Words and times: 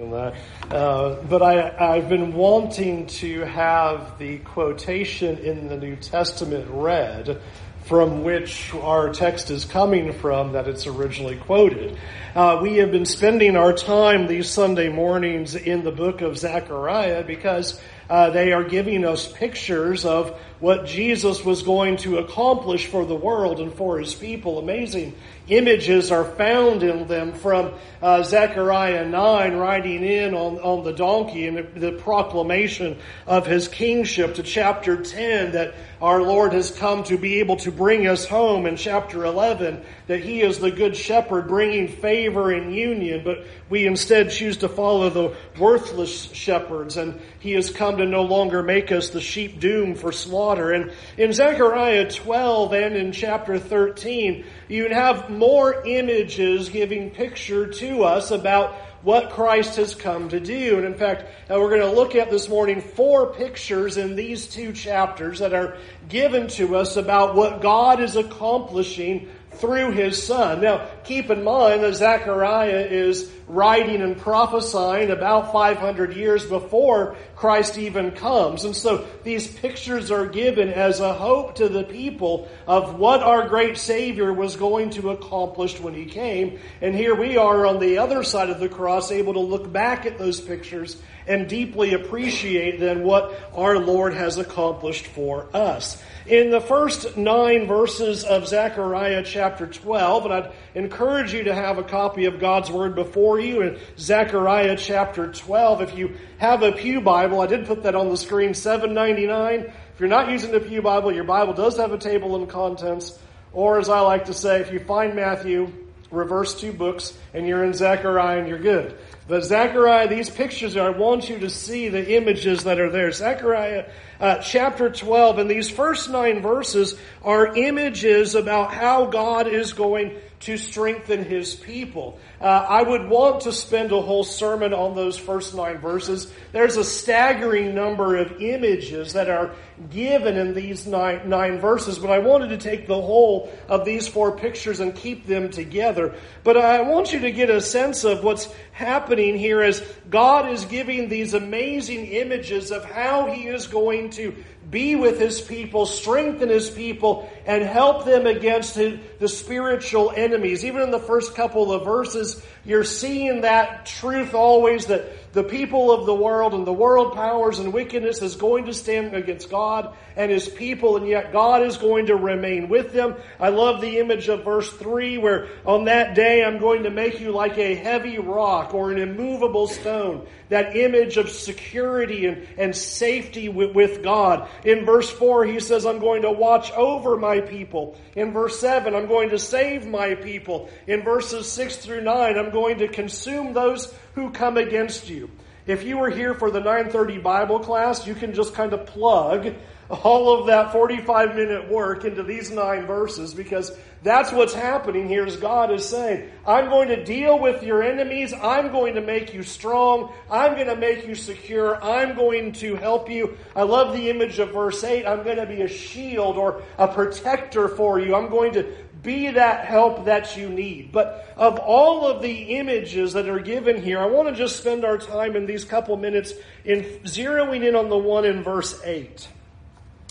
Uh, 0.00 1.22
but 1.28 1.42
I, 1.42 1.76
I've 1.78 2.08
been 2.08 2.32
wanting 2.32 3.06
to 3.06 3.40
have 3.40 4.18
the 4.18 4.38
quotation 4.38 5.36
in 5.38 5.68
the 5.68 5.76
New 5.76 5.94
Testament 5.96 6.66
read 6.70 7.38
from 7.84 8.24
which 8.24 8.72
our 8.74 9.12
text 9.12 9.50
is 9.50 9.66
coming 9.66 10.12
from 10.14 10.52
that 10.52 10.68
it's 10.68 10.86
originally 10.86 11.36
quoted. 11.36 11.98
Uh, 12.34 12.60
we 12.62 12.76
have 12.76 12.90
been 12.90 13.04
spending 13.04 13.56
our 13.56 13.74
time 13.74 14.26
these 14.26 14.48
Sunday 14.48 14.88
mornings 14.88 15.54
in 15.54 15.84
the 15.84 15.90
book 15.90 16.22
of 16.22 16.38
Zechariah 16.38 17.24
because 17.24 17.78
uh, 18.08 18.30
they 18.30 18.52
are 18.52 18.64
giving 18.64 19.04
us 19.04 19.30
pictures 19.30 20.04
of 20.04 20.30
what 20.60 20.86
Jesus 20.86 21.44
was 21.44 21.62
going 21.62 21.96
to 21.98 22.18
accomplish 22.18 22.86
for 22.86 23.04
the 23.04 23.14
world 23.14 23.60
and 23.60 23.74
for 23.74 23.98
his 23.98 24.14
people. 24.14 24.58
Amazing 24.58 25.14
images 25.50 26.10
are 26.10 26.24
found 26.24 26.82
in 26.82 27.06
them 27.06 27.32
from 27.32 27.72
uh, 28.00 28.22
Zechariah 28.22 29.04
9 29.04 29.56
riding 29.56 30.04
in 30.04 30.34
on, 30.34 30.58
on 30.58 30.84
the 30.84 30.92
donkey 30.92 31.46
and 31.46 31.58
the, 31.58 31.62
the 31.62 31.92
proclamation 31.92 32.96
of 33.26 33.46
his 33.46 33.68
kingship 33.68 34.36
to 34.36 34.42
chapter 34.42 35.02
10 35.02 35.52
that 35.52 35.74
our 36.00 36.22
Lord 36.22 36.54
has 36.54 36.70
come 36.70 37.04
to 37.04 37.18
be 37.18 37.40
able 37.40 37.56
to 37.56 37.70
bring 37.70 38.06
us 38.06 38.26
home 38.26 38.64
in 38.64 38.76
chapter 38.76 39.24
11 39.24 39.82
that 40.06 40.20
he 40.20 40.40
is 40.40 40.58
the 40.58 40.70
good 40.70 40.96
shepherd 40.96 41.46
bringing 41.48 41.88
favor 41.88 42.50
and 42.50 42.74
union 42.74 43.22
but 43.22 43.44
we 43.68 43.86
instead 43.86 44.30
choose 44.30 44.56
to 44.58 44.68
follow 44.68 45.10
the 45.10 45.36
worthless 45.58 46.32
shepherds 46.32 46.96
and 46.96 47.20
he 47.40 47.52
has 47.52 47.70
come 47.70 47.98
to 47.98 48.06
no 48.06 48.22
longer 48.22 48.62
make 48.62 48.92
us 48.92 49.10
the 49.10 49.20
sheep 49.20 49.60
doomed 49.60 49.98
for 49.98 50.12
slaughter. 50.12 50.72
And 50.72 50.92
in 51.18 51.32
Zechariah 51.32 52.10
12 52.10 52.72
and 52.72 52.96
in 52.96 53.12
chapter 53.12 53.58
13 53.58 54.44
you 54.68 54.88
have 54.88 55.30
more 55.40 55.82
images 55.86 56.68
giving 56.68 57.10
picture 57.10 57.66
to 57.66 58.04
us 58.04 58.30
about 58.30 58.74
what 59.02 59.30
Christ 59.30 59.76
has 59.76 59.94
come 59.94 60.28
to 60.28 60.38
do. 60.38 60.76
And 60.76 60.84
in 60.84 60.94
fact, 60.94 61.22
uh, 61.50 61.58
we're 61.58 61.70
going 61.70 61.80
to 61.80 61.90
look 61.90 62.14
at 62.14 62.30
this 62.30 62.46
morning 62.46 62.82
four 62.82 63.32
pictures 63.32 63.96
in 63.96 64.16
these 64.16 64.46
two 64.46 64.74
chapters 64.74 65.38
that 65.38 65.54
are 65.54 65.78
given 66.10 66.48
to 66.48 66.76
us 66.76 66.96
about 66.96 67.34
what 67.34 67.62
God 67.62 68.00
is 68.00 68.16
accomplishing 68.16 69.30
through 69.60 69.92
his 69.92 70.22
son. 70.22 70.62
Now, 70.62 70.88
keep 71.04 71.30
in 71.30 71.44
mind 71.44 71.82
that 71.82 71.94
Zechariah 71.94 72.86
is 72.90 73.30
writing 73.46 74.00
and 74.00 74.16
prophesying 74.16 75.10
about 75.10 75.52
500 75.52 76.16
years 76.16 76.46
before 76.46 77.16
Christ 77.36 77.76
even 77.78 78.12
comes. 78.12 78.64
And 78.64 78.74
so 78.74 79.06
these 79.24 79.48
pictures 79.48 80.10
are 80.10 80.26
given 80.26 80.68
as 80.68 81.00
a 81.00 81.12
hope 81.12 81.56
to 81.56 81.68
the 81.68 81.84
people 81.84 82.48
of 82.66 82.98
what 82.98 83.22
our 83.22 83.48
great 83.48 83.76
Savior 83.76 84.32
was 84.32 84.56
going 84.56 84.90
to 84.90 85.10
accomplish 85.10 85.80
when 85.80 85.94
he 85.94 86.06
came. 86.06 86.58
And 86.80 86.94
here 86.94 87.14
we 87.14 87.36
are 87.36 87.66
on 87.66 87.80
the 87.80 87.98
other 87.98 88.22
side 88.22 88.50
of 88.50 88.60
the 88.60 88.68
cross 88.68 89.10
able 89.10 89.34
to 89.34 89.40
look 89.40 89.70
back 89.70 90.06
at 90.06 90.18
those 90.18 90.40
pictures 90.40 91.00
and 91.30 91.48
deeply 91.48 91.94
appreciate 91.94 92.80
then 92.80 93.04
what 93.04 93.32
our 93.54 93.78
Lord 93.78 94.12
has 94.14 94.36
accomplished 94.36 95.06
for 95.06 95.48
us. 95.54 96.02
In 96.26 96.50
the 96.50 96.60
first 96.60 97.16
nine 97.16 97.68
verses 97.68 98.24
of 98.24 98.48
Zechariah 98.48 99.22
chapter 99.24 99.68
12, 99.68 100.24
and 100.24 100.34
I'd 100.34 100.52
encourage 100.74 101.32
you 101.32 101.44
to 101.44 101.54
have 101.54 101.78
a 101.78 101.84
copy 101.84 102.24
of 102.24 102.40
God's 102.40 102.68
Word 102.68 102.96
before 102.96 103.38
you 103.38 103.62
in 103.62 103.78
Zechariah 103.96 104.76
chapter 104.76 105.30
12. 105.30 105.82
If 105.82 105.96
you 105.96 106.16
have 106.38 106.64
a 106.64 106.72
Pew 106.72 107.00
Bible, 107.00 107.40
I 107.40 107.46
did 107.46 107.64
put 107.64 107.84
that 107.84 107.94
on 107.94 108.08
the 108.08 108.16
screen, 108.16 108.52
799. 108.52 109.72
If 109.94 110.00
you're 110.00 110.08
not 110.08 110.32
using 110.32 110.50
the 110.50 110.58
Pew 110.58 110.82
Bible, 110.82 111.12
your 111.12 111.24
Bible 111.24 111.52
does 111.52 111.76
have 111.76 111.92
a 111.92 111.98
table 111.98 112.34
of 112.34 112.48
contents. 112.48 113.16
Or 113.52 113.78
as 113.78 113.88
I 113.88 114.00
like 114.00 114.24
to 114.24 114.34
say, 114.34 114.60
if 114.60 114.72
you 114.72 114.80
find 114.80 115.14
Matthew, 115.14 115.72
reverse 116.10 116.60
two 116.60 116.72
books, 116.72 117.16
and 117.34 117.46
you're 117.46 117.64
in 117.64 117.72
Zechariah 117.72 118.38
and 118.38 118.48
you're 118.48 118.58
good. 118.58 118.98
But 119.30 119.44
Zechariah, 119.44 120.08
these 120.08 120.28
pictures, 120.28 120.76
I 120.76 120.90
want 120.90 121.28
you 121.28 121.38
to 121.38 121.48
see 121.48 121.88
the 121.88 122.16
images 122.16 122.64
that 122.64 122.80
are 122.80 122.90
there. 122.90 123.12
Zechariah 123.12 123.84
uh, 124.18 124.38
chapter 124.38 124.90
12, 124.90 125.38
and 125.38 125.48
these 125.48 125.70
first 125.70 126.10
nine 126.10 126.42
verses 126.42 126.96
are 127.22 127.56
images 127.56 128.34
about 128.34 128.74
how 128.74 129.06
God 129.06 129.46
is 129.46 129.72
going 129.72 130.16
to 130.40 130.56
strengthen 130.56 131.22
his 131.22 131.54
people. 131.54 132.18
Uh, 132.40 132.44
I 132.44 132.82
would 132.82 133.08
want 133.08 133.42
to 133.42 133.52
spend 133.52 133.92
a 133.92 134.00
whole 134.00 134.24
sermon 134.24 134.72
on 134.72 134.94
those 134.94 135.18
first 135.18 135.54
nine 135.54 135.78
verses. 135.78 136.32
There's 136.52 136.76
a 136.76 136.84
staggering 136.84 137.74
number 137.74 138.16
of 138.16 138.40
images 138.40 139.12
that 139.12 139.28
are 139.28 139.54
given 139.90 140.38
in 140.38 140.54
these 140.54 140.86
nine, 140.86 141.28
nine 141.28 141.58
verses, 141.60 141.98
but 141.98 142.10
I 142.10 142.20
wanted 142.20 142.48
to 142.48 142.56
take 142.56 142.86
the 142.86 143.00
whole 143.00 143.52
of 143.68 143.84
these 143.84 144.08
four 144.08 144.36
pictures 144.38 144.80
and 144.80 144.94
keep 144.94 145.26
them 145.26 145.50
together. 145.50 146.14
But 146.42 146.56
I 146.56 146.80
want 146.82 147.12
you 147.12 147.20
to 147.20 147.32
get 147.32 147.50
a 147.50 147.60
sense 147.60 148.04
of 148.04 148.24
what's 148.24 148.48
happening 148.72 149.36
here 149.36 149.60
as 149.60 149.80
God 150.08 150.50
is 150.50 150.64
giving 150.64 151.10
these 151.10 151.34
amazing 151.34 152.06
images 152.06 152.70
of 152.70 152.86
how 152.86 153.30
He 153.30 153.46
is 153.46 153.66
going 153.66 154.08
to 154.10 154.34
be 154.70 154.94
with 154.94 155.18
his 155.18 155.40
people, 155.40 155.84
strengthen 155.84 156.48
his 156.48 156.70
people, 156.70 157.30
and 157.44 157.62
help 157.62 158.04
them 158.04 158.26
against 158.26 158.74
the 158.74 159.28
spiritual 159.28 160.12
enemies. 160.14 160.64
Even 160.64 160.82
in 160.82 160.90
the 160.90 160.98
first 160.98 161.34
couple 161.34 161.72
of 161.72 161.84
verses, 161.84 162.42
you're 162.64 162.84
seeing 162.84 163.40
that 163.40 163.86
truth 163.86 164.34
always 164.34 164.86
that 164.86 165.32
the 165.32 165.44
people 165.44 165.92
of 165.92 166.06
the 166.06 166.14
world 166.14 166.54
and 166.54 166.66
the 166.66 166.72
world 166.72 167.14
powers 167.14 167.58
and 167.58 167.72
wickedness 167.72 168.20
is 168.20 168.34
going 168.34 168.66
to 168.66 168.74
stand 168.74 169.14
against 169.14 169.48
God 169.48 169.94
and 170.16 170.30
his 170.30 170.48
people, 170.48 170.96
and 170.96 171.06
yet 171.06 171.32
God 171.32 171.62
is 171.62 171.76
going 171.76 172.06
to 172.06 172.16
remain 172.16 172.68
with 172.68 172.92
them. 172.92 173.14
I 173.38 173.50
love 173.50 173.80
the 173.80 173.98
image 173.98 174.28
of 174.28 174.44
verse 174.44 174.70
3 174.72 175.18
where 175.18 175.48
on 175.64 175.84
that 175.84 176.14
day 176.14 176.44
I'm 176.44 176.58
going 176.58 176.82
to 176.82 176.90
make 176.90 177.20
you 177.20 177.30
like 177.30 177.58
a 177.58 177.76
heavy 177.76 178.18
rock 178.18 178.74
or 178.74 178.90
an 178.90 178.98
immovable 178.98 179.68
stone. 179.68 180.26
That 180.48 180.76
image 180.76 181.16
of 181.16 181.30
security 181.30 182.26
and, 182.26 182.46
and 182.58 182.74
safety 182.76 183.48
with, 183.48 183.72
with 183.72 184.02
God. 184.02 184.48
In 184.64 184.84
verse 184.84 185.10
4, 185.10 185.46
he 185.46 185.60
says, 185.60 185.86
I'm 185.86 185.98
going 185.98 186.22
to 186.22 186.30
watch 186.30 186.70
over 186.72 187.16
my 187.16 187.40
people. 187.40 187.98
In 188.14 188.32
verse 188.32 188.58
7, 188.60 188.94
I'm 188.94 189.06
going 189.06 189.30
to 189.30 189.38
save 189.38 189.86
my 189.86 190.14
people. 190.14 190.68
In 190.86 191.02
verses 191.02 191.50
6 191.50 191.76
through 191.76 192.02
9, 192.02 192.38
I'm 192.38 192.50
going 192.50 192.78
to 192.78 192.88
consume 192.88 193.52
those 193.52 193.92
who 194.14 194.30
come 194.30 194.56
against 194.56 195.08
you. 195.08 195.30
If 195.66 195.84
you 195.84 195.98
were 195.98 196.10
here 196.10 196.34
for 196.34 196.50
the 196.50 196.60
930 196.60 197.18
Bible 197.18 197.60
class, 197.60 198.06
you 198.06 198.14
can 198.14 198.34
just 198.34 198.54
kind 198.54 198.72
of 198.72 198.86
plug 198.86 199.54
all 199.90 200.38
of 200.38 200.46
that 200.46 200.70
45 200.72 201.34
minute 201.34 201.68
work 201.68 202.04
into 202.04 202.22
these 202.22 202.50
nine 202.50 202.86
verses 202.86 203.34
because 203.34 203.76
that's 204.02 204.32
what's 204.32 204.54
happening 204.54 205.08
here 205.08 205.26
is 205.26 205.36
God 205.36 205.72
is 205.72 205.86
saying, 205.86 206.30
I'm 206.46 206.66
going 206.66 206.88
to 206.88 207.04
deal 207.04 207.38
with 207.38 207.62
your 207.62 207.82
enemies. 207.82 208.32
I'm 208.32 208.70
going 208.70 208.94
to 208.94 209.00
make 209.00 209.34
you 209.34 209.42
strong. 209.42 210.12
I'm 210.30 210.54
going 210.54 210.68
to 210.68 210.76
make 210.76 211.06
you 211.06 211.14
secure. 211.14 211.82
I'm 211.82 212.16
going 212.16 212.52
to 212.52 212.76
help 212.76 213.10
you. 213.10 213.36
I 213.54 213.62
love 213.64 213.92
the 213.92 214.08
image 214.08 214.38
of 214.38 214.52
verse 214.52 214.82
8. 214.82 215.06
I'm 215.06 215.24
going 215.24 215.36
to 215.38 215.46
be 215.46 215.62
a 215.62 215.68
shield 215.68 216.36
or 216.36 216.62
a 216.78 216.86
protector 216.86 217.68
for 217.68 217.98
you. 217.98 218.14
I'm 218.14 218.30
going 218.30 218.52
to 218.54 218.72
be 219.02 219.32
that 219.32 219.64
help 219.64 220.04
that 220.04 220.36
you 220.36 220.48
need. 220.48 220.92
But 220.92 221.32
of 221.36 221.58
all 221.58 222.06
of 222.06 222.22
the 222.22 222.56
images 222.56 223.14
that 223.14 223.28
are 223.28 223.40
given 223.40 223.82
here, 223.82 223.98
I 223.98 224.06
want 224.06 224.28
to 224.28 224.34
just 224.34 224.56
spend 224.56 224.84
our 224.84 224.98
time 224.98 225.36
in 225.36 225.46
these 225.46 225.64
couple 225.64 225.96
minutes 225.96 226.32
in 226.64 226.84
zeroing 227.04 227.66
in 227.66 227.74
on 227.74 227.88
the 227.88 227.98
one 227.98 228.24
in 228.24 228.42
verse 228.42 228.80
8. 228.84 229.28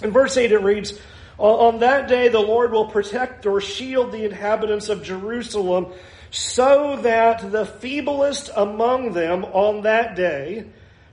In 0.01 0.11
verse 0.11 0.37
8 0.37 0.51
it 0.51 0.59
reads, 0.59 0.99
On 1.37 1.79
that 1.79 2.07
day 2.07 2.27
the 2.29 2.39
Lord 2.39 2.71
will 2.71 2.85
protect 2.85 3.45
or 3.45 3.61
shield 3.61 4.11
the 4.11 4.25
inhabitants 4.25 4.89
of 4.89 5.03
Jerusalem 5.03 5.87
so 6.31 6.97
that 7.01 7.51
the 7.51 7.65
feeblest 7.65 8.51
among 8.55 9.13
them 9.13 9.45
on 9.45 9.81
that 9.81 10.15
day 10.15 10.65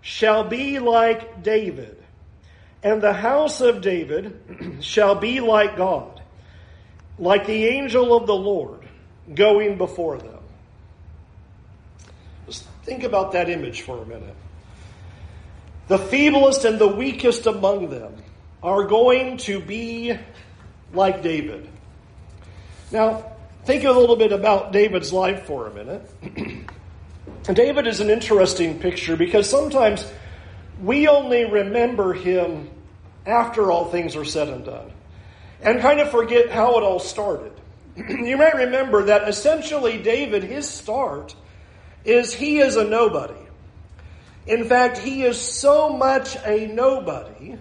shall 0.02 0.44
be 0.44 0.78
like 0.78 1.42
David, 1.42 1.96
and 2.82 3.02
the 3.02 3.12
house 3.12 3.60
of 3.60 3.80
David 3.80 4.78
shall 4.80 5.14
be 5.14 5.40
like 5.40 5.76
God, 5.76 6.22
like 7.18 7.46
the 7.46 7.66
angel 7.66 8.14
of 8.14 8.26
the 8.26 8.36
Lord 8.36 8.86
going 9.34 9.78
before 9.78 10.18
them. 10.18 10.38
Just 12.46 12.64
think 12.84 13.02
about 13.02 13.32
that 13.32 13.48
image 13.48 13.80
for 13.80 13.98
a 13.98 14.06
minute. 14.06 14.36
The 15.88 15.98
feeblest 15.98 16.64
and 16.64 16.78
the 16.78 16.88
weakest 16.88 17.46
among 17.46 17.90
them 17.90 18.14
are 18.62 18.84
going 18.84 19.36
to 19.38 19.60
be 19.60 20.18
like 20.92 21.22
David. 21.22 21.68
Now, 22.90 23.32
think 23.64 23.84
a 23.84 23.90
little 23.90 24.16
bit 24.16 24.32
about 24.32 24.72
David's 24.72 25.12
life 25.12 25.44
for 25.44 25.66
a 25.66 25.74
minute. 25.74 26.08
David 27.42 27.86
is 27.86 28.00
an 28.00 28.10
interesting 28.10 28.78
picture 28.78 29.16
because 29.16 29.48
sometimes 29.48 30.10
we 30.82 31.08
only 31.08 31.44
remember 31.44 32.12
him 32.12 32.70
after 33.24 33.70
all 33.70 33.86
things 33.86 34.14
are 34.16 34.24
said 34.24 34.48
and 34.48 34.64
done 34.64 34.92
and 35.62 35.80
kind 35.80 36.00
of 36.00 36.10
forget 36.10 36.50
how 36.50 36.76
it 36.78 36.82
all 36.82 36.98
started. 36.98 37.52
you 37.96 38.36
might 38.36 38.54
remember 38.54 39.04
that 39.04 39.28
essentially 39.28 39.98
David, 39.98 40.42
his 40.42 40.68
start 40.68 41.34
is 42.04 42.32
he 42.32 42.58
is 42.58 42.76
a 42.76 42.84
nobody. 42.84 43.34
In 44.46 44.64
fact, 44.64 44.98
he 44.98 45.24
is 45.24 45.40
so 45.40 45.88
much 45.90 46.36
a 46.44 46.66
nobody 46.68 47.56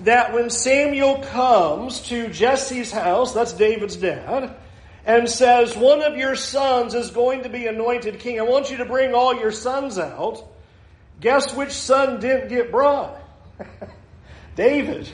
that 0.00 0.32
when 0.32 0.50
Samuel 0.50 1.18
comes 1.18 2.00
to 2.08 2.28
Jesse's 2.28 2.92
house, 2.92 3.34
that's 3.34 3.52
David's 3.52 3.96
dad, 3.96 4.54
and 5.04 5.28
says, 5.28 5.76
One 5.76 6.02
of 6.02 6.16
your 6.16 6.36
sons 6.36 6.94
is 6.94 7.10
going 7.10 7.42
to 7.42 7.48
be 7.48 7.66
anointed 7.66 8.20
king, 8.20 8.38
I 8.38 8.44
want 8.44 8.70
you 8.70 8.78
to 8.78 8.84
bring 8.84 9.14
all 9.14 9.34
your 9.34 9.52
sons 9.52 9.98
out. 9.98 10.44
Guess 11.20 11.54
which 11.54 11.72
son 11.72 12.20
didn't 12.20 12.48
get 12.48 12.70
brought? 12.70 13.20
David. 14.56 15.08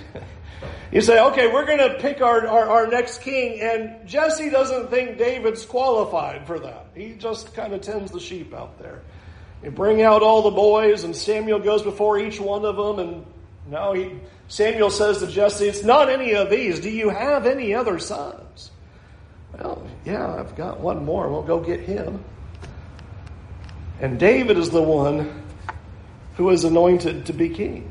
You 0.93 1.01
say, 1.01 1.21
okay, 1.21 1.49
we're 1.49 1.67
going 1.67 1.79
to 1.79 1.99
pick 1.99 2.21
our, 2.21 2.47
our, 2.47 2.69
our, 2.69 2.87
next 2.87 3.23
king, 3.23 3.61
and 3.61 4.07
Jesse 4.07 4.49
doesn't 4.49 4.91
think 4.91 5.19
David's 5.19 5.65
qualified 5.65 6.47
for 6.47 6.59
that. 6.61 6.87
He 6.95 7.15
just 7.15 7.53
kind 7.55 7.73
of 7.73 7.81
tends 7.81 8.13
the 8.13 8.21
sheep 8.21 8.55
out 8.55 8.79
there. 8.79 9.03
You 9.63 9.71
bring 9.71 10.03
out 10.03 10.23
all 10.23 10.43
the 10.43 10.51
boys, 10.51 11.05
and 11.05 11.17
Samuel 11.17 11.59
goes 11.59 11.83
before 11.83 12.19
each 12.19 12.39
one 12.39 12.65
of 12.65 12.77
them, 12.77 12.99
and 12.99 13.27
no, 13.67 13.93
he, 13.93 14.13
Samuel 14.49 14.91
says 14.91 15.19
to 15.19 15.27
Jesse, 15.27 15.67
It's 15.67 15.83
not 15.83 16.11
any 16.11 16.35
of 16.35 16.51
these. 16.51 16.81
Do 16.81 16.91
you 16.91 17.09
have 17.09 17.47
any 17.47 17.75
other 17.75 17.99
sons? 17.99 18.71
Well, 19.53 19.87
yeah, 20.05 20.35
I've 20.35 20.55
got 20.57 20.81
one 20.81 21.05
more. 21.05 21.29
We'll 21.29 21.43
go 21.43 21.61
get 21.61 21.81
him. 21.81 22.25
And 24.01 24.19
David 24.19 24.59
is 24.59 24.71
the 24.71 24.83
one 24.83 25.43
who 26.37 26.51
is 26.51 26.65
anointed 26.65 27.27
to 27.27 27.33
be 27.33 27.49
king. 27.49 27.91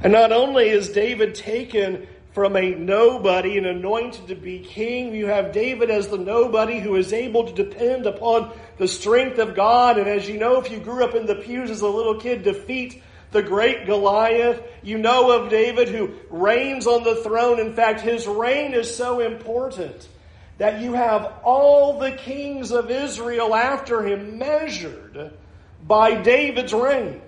And 0.00 0.12
not 0.12 0.32
only 0.32 0.68
is 0.68 0.90
David 0.90 1.34
taken 1.34 2.06
from 2.32 2.56
a 2.56 2.74
nobody 2.74 3.56
and 3.58 3.66
anointed 3.66 4.28
to 4.28 4.34
be 4.34 4.58
king, 4.58 5.14
you 5.14 5.26
have 5.26 5.52
David 5.52 5.90
as 5.90 6.08
the 6.08 6.18
nobody 6.18 6.80
who 6.80 6.96
is 6.96 7.12
able 7.12 7.44
to 7.44 7.52
depend 7.52 8.06
upon 8.06 8.52
the 8.76 8.88
strength 8.88 9.38
of 9.38 9.54
God. 9.54 9.98
And 9.98 10.08
as 10.08 10.28
you 10.28 10.38
know, 10.38 10.60
if 10.60 10.70
you 10.70 10.78
grew 10.78 11.04
up 11.04 11.14
in 11.14 11.26
the 11.26 11.36
pews 11.36 11.70
as 11.70 11.80
a 11.80 11.88
little 11.88 12.20
kid, 12.20 12.42
defeat 12.42 13.02
the 13.34 13.42
great 13.42 13.84
Goliath. 13.84 14.62
You 14.82 14.96
know 14.96 15.30
of 15.32 15.50
David 15.50 15.90
who 15.90 16.14
reigns 16.30 16.86
on 16.86 17.02
the 17.02 17.16
throne. 17.16 17.60
In 17.60 17.74
fact, 17.74 18.00
his 18.00 18.26
reign 18.26 18.72
is 18.72 18.96
so 18.96 19.20
important 19.20 20.08
that 20.56 20.80
you 20.80 20.94
have 20.94 21.40
all 21.42 21.98
the 21.98 22.12
kings 22.12 22.70
of 22.70 22.90
Israel 22.90 23.54
after 23.54 24.06
him 24.06 24.38
measured 24.38 25.32
by 25.86 26.14
David's 26.14 26.72
reign. 26.72 27.20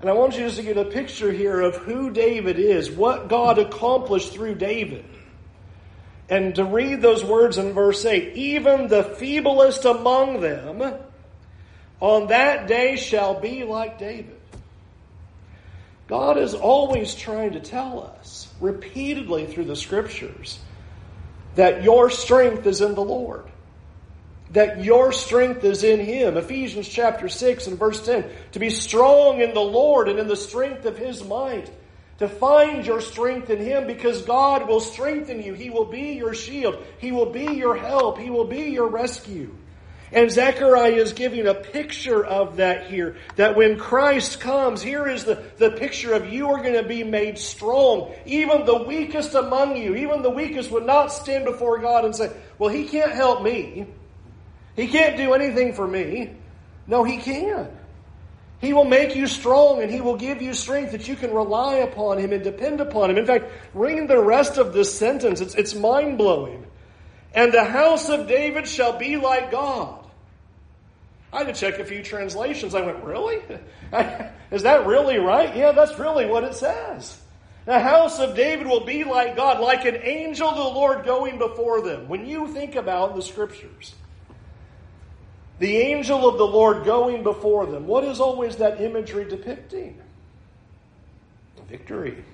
And 0.00 0.08
I 0.08 0.12
want 0.12 0.36
you 0.36 0.44
just 0.44 0.58
to 0.58 0.62
get 0.62 0.76
a 0.76 0.84
picture 0.84 1.32
here 1.32 1.60
of 1.60 1.76
who 1.76 2.10
David 2.10 2.58
is, 2.58 2.90
what 2.90 3.28
God 3.28 3.58
accomplished 3.58 4.32
through 4.32 4.54
David. 4.56 5.04
And 6.28 6.54
to 6.56 6.64
read 6.64 7.00
those 7.00 7.24
words 7.24 7.56
in 7.56 7.72
verse 7.72 8.04
8 8.04 8.36
even 8.36 8.88
the 8.88 9.02
feeblest 9.02 9.90
among 9.90 10.40
them 10.40 10.82
on 12.00 12.28
that 12.28 12.68
day 12.68 12.96
shall 12.96 13.40
be 13.40 13.64
like 13.64 13.98
David. 13.98 14.37
God 16.08 16.38
is 16.38 16.54
always 16.54 17.14
trying 17.14 17.52
to 17.52 17.60
tell 17.60 18.02
us 18.18 18.52
repeatedly 18.60 19.46
through 19.46 19.66
the 19.66 19.76
scriptures 19.76 20.58
that 21.54 21.84
your 21.84 22.10
strength 22.10 22.66
is 22.66 22.80
in 22.80 22.94
the 22.94 23.04
Lord 23.04 23.44
that 24.50 24.82
your 24.82 25.12
strength 25.12 25.64
is 25.64 25.84
in 25.84 26.00
him. 26.00 26.36
Ephesians 26.36 26.88
chapter 26.88 27.28
6 27.28 27.66
and 27.66 27.78
verse 27.78 28.04
10. 28.04 28.24
To 28.52 28.58
be 28.58 28.70
strong 28.70 29.40
in 29.40 29.52
the 29.52 29.60
Lord 29.60 30.08
and 30.08 30.18
in 30.18 30.28
the 30.28 30.36
strength 30.36 30.86
of 30.86 30.96
his 30.96 31.24
might. 31.24 31.70
To 32.18 32.28
find 32.28 32.84
your 32.84 33.00
strength 33.00 33.50
in 33.50 33.58
him 33.58 33.86
because 33.86 34.22
God 34.22 34.66
will 34.66 34.80
strengthen 34.80 35.42
you. 35.42 35.54
He 35.54 35.70
will 35.70 35.84
be 35.84 36.14
your 36.14 36.34
shield. 36.34 36.84
He 36.98 37.12
will 37.12 37.30
be 37.30 37.44
your 37.54 37.76
help. 37.76 38.18
He 38.18 38.30
will 38.30 38.46
be 38.46 38.70
your 38.70 38.88
rescue. 38.88 39.54
And 40.12 40.30
Zechariah 40.30 40.92
is 40.92 41.12
giving 41.12 41.46
a 41.46 41.54
picture 41.54 42.24
of 42.24 42.56
that 42.56 42.90
here. 42.90 43.16
That 43.36 43.56
when 43.56 43.78
Christ 43.78 44.40
comes, 44.40 44.82
here 44.82 45.06
is 45.06 45.24
the, 45.24 45.42
the 45.58 45.70
picture 45.70 46.14
of 46.14 46.32
you 46.32 46.48
are 46.48 46.62
going 46.62 46.82
to 46.82 46.88
be 46.88 47.04
made 47.04 47.38
strong. 47.38 48.14
Even 48.24 48.64
the 48.64 48.82
weakest 48.84 49.34
among 49.34 49.76
you, 49.76 49.96
even 49.96 50.22
the 50.22 50.30
weakest 50.30 50.70
would 50.70 50.86
not 50.86 51.12
stand 51.12 51.44
before 51.44 51.78
God 51.78 52.04
and 52.04 52.16
say, 52.16 52.32
Well, 52.58 52.70
he 52.70 52.86
can't 52.86 53.12
help 53.12 53.42
me. 53.42 53.86
He 54.78 54.86
can't 54.86 55.16
do 55.16 55.34
anything 55.34 55.72
for 55.72 55.86
me. 55.86 56.36
No, 56.86 57.02
He 57.02 57.18
can. 57.18 57.68
He 58.60 58.72
will 58.72 58.84
make 58.84 59.16
you 59.16 59.26
strong 59.26 59.82
and 59.82 59.90
He 59.90 60.00
will 60.00 60.16
give 60.16 60.40
you 60.40 60.54
strength 60.54 60.92
that 60.92 61.08
you 61.08 61.16
can 61.16 61.32
rely 61.32 61.76
upon 61.76 62.18
Him 62.18 62.32
and 62.32 62.44
depend 62.44 62.80
upon 62.80 63.10
Him. 63.10 63.18
In 63.18 63.26
fact, 63.26 63.50
reading 63.74 64.06
the 64.06 64.22
rest 64.22 64.56
of 64.56 64.72
this 64.72 64.96
sentence, 64.96 65.40
it's, 65.40 65.56
it's 65.56 65.74
mind 65.74 66.16
blowing. 66.16 66.64
And 67.34 67.52
the 67.52 67.64
house 67.64 68.08
of 68.08 68.28
David 68.28 68.68
shall 68.68 68.96
be 68.96 69.16
like 69.16 69.50
God. 69.50 69.97
I 71.32 71.38
had 71.38 71.54
to 71.54 71.60
check 71.60 71.78
a 71.78 71.84
few 71.84 72.02
translations. 72.02 72.74
I 72.74 72.80
went, 72.80 73.04
really? 73.04 73.42
Is 74.50 74.62
that 74.62 74.86
really 74.86 75.18
right? 75.18 75.54
Yeah, 75.54 75.72
that's 75.72 75.98
really 75.98 76.26
what 76.26 76.44
it 76.44 76.54
says. 76.54 77.20
The 77.66 77.78
house 77.78 78.18
of 78.18 78.34
David 78.34 78.66
will 78.66 78.86
be 78.86 79.04
like 79.04 79.36
God, 79.36 79.60
like 79.60 79.84
an 79.84 79.96
angel 79.96 80.48
of 80.48 80.56
the 80.56 80.62
Lord 80.62 81.04
going 81.04 81.36
before 81.36 81.82
them. 81.82 82.08
When 82.08 82.24
you 82.24 82.48
think 82.48 82.76
about 82.76 83.14
the 83.14 83.20
scriptures, 83.20 83.94
the 85.58 85.76
angel 85.76 86.26
of 86.28 86.38
the 86.38 86.46
Lord 86.46 86.84
going 86.84 87.22
before 87.22 87.66
them. 87.66 87.86
What 87.86 88.04
is 88.04 88.20
always 88.20 88.56
that 88.56 88.80
imagery 88.80 89.24
depicting? 89.24 90.00
Victory. 91.68 92.24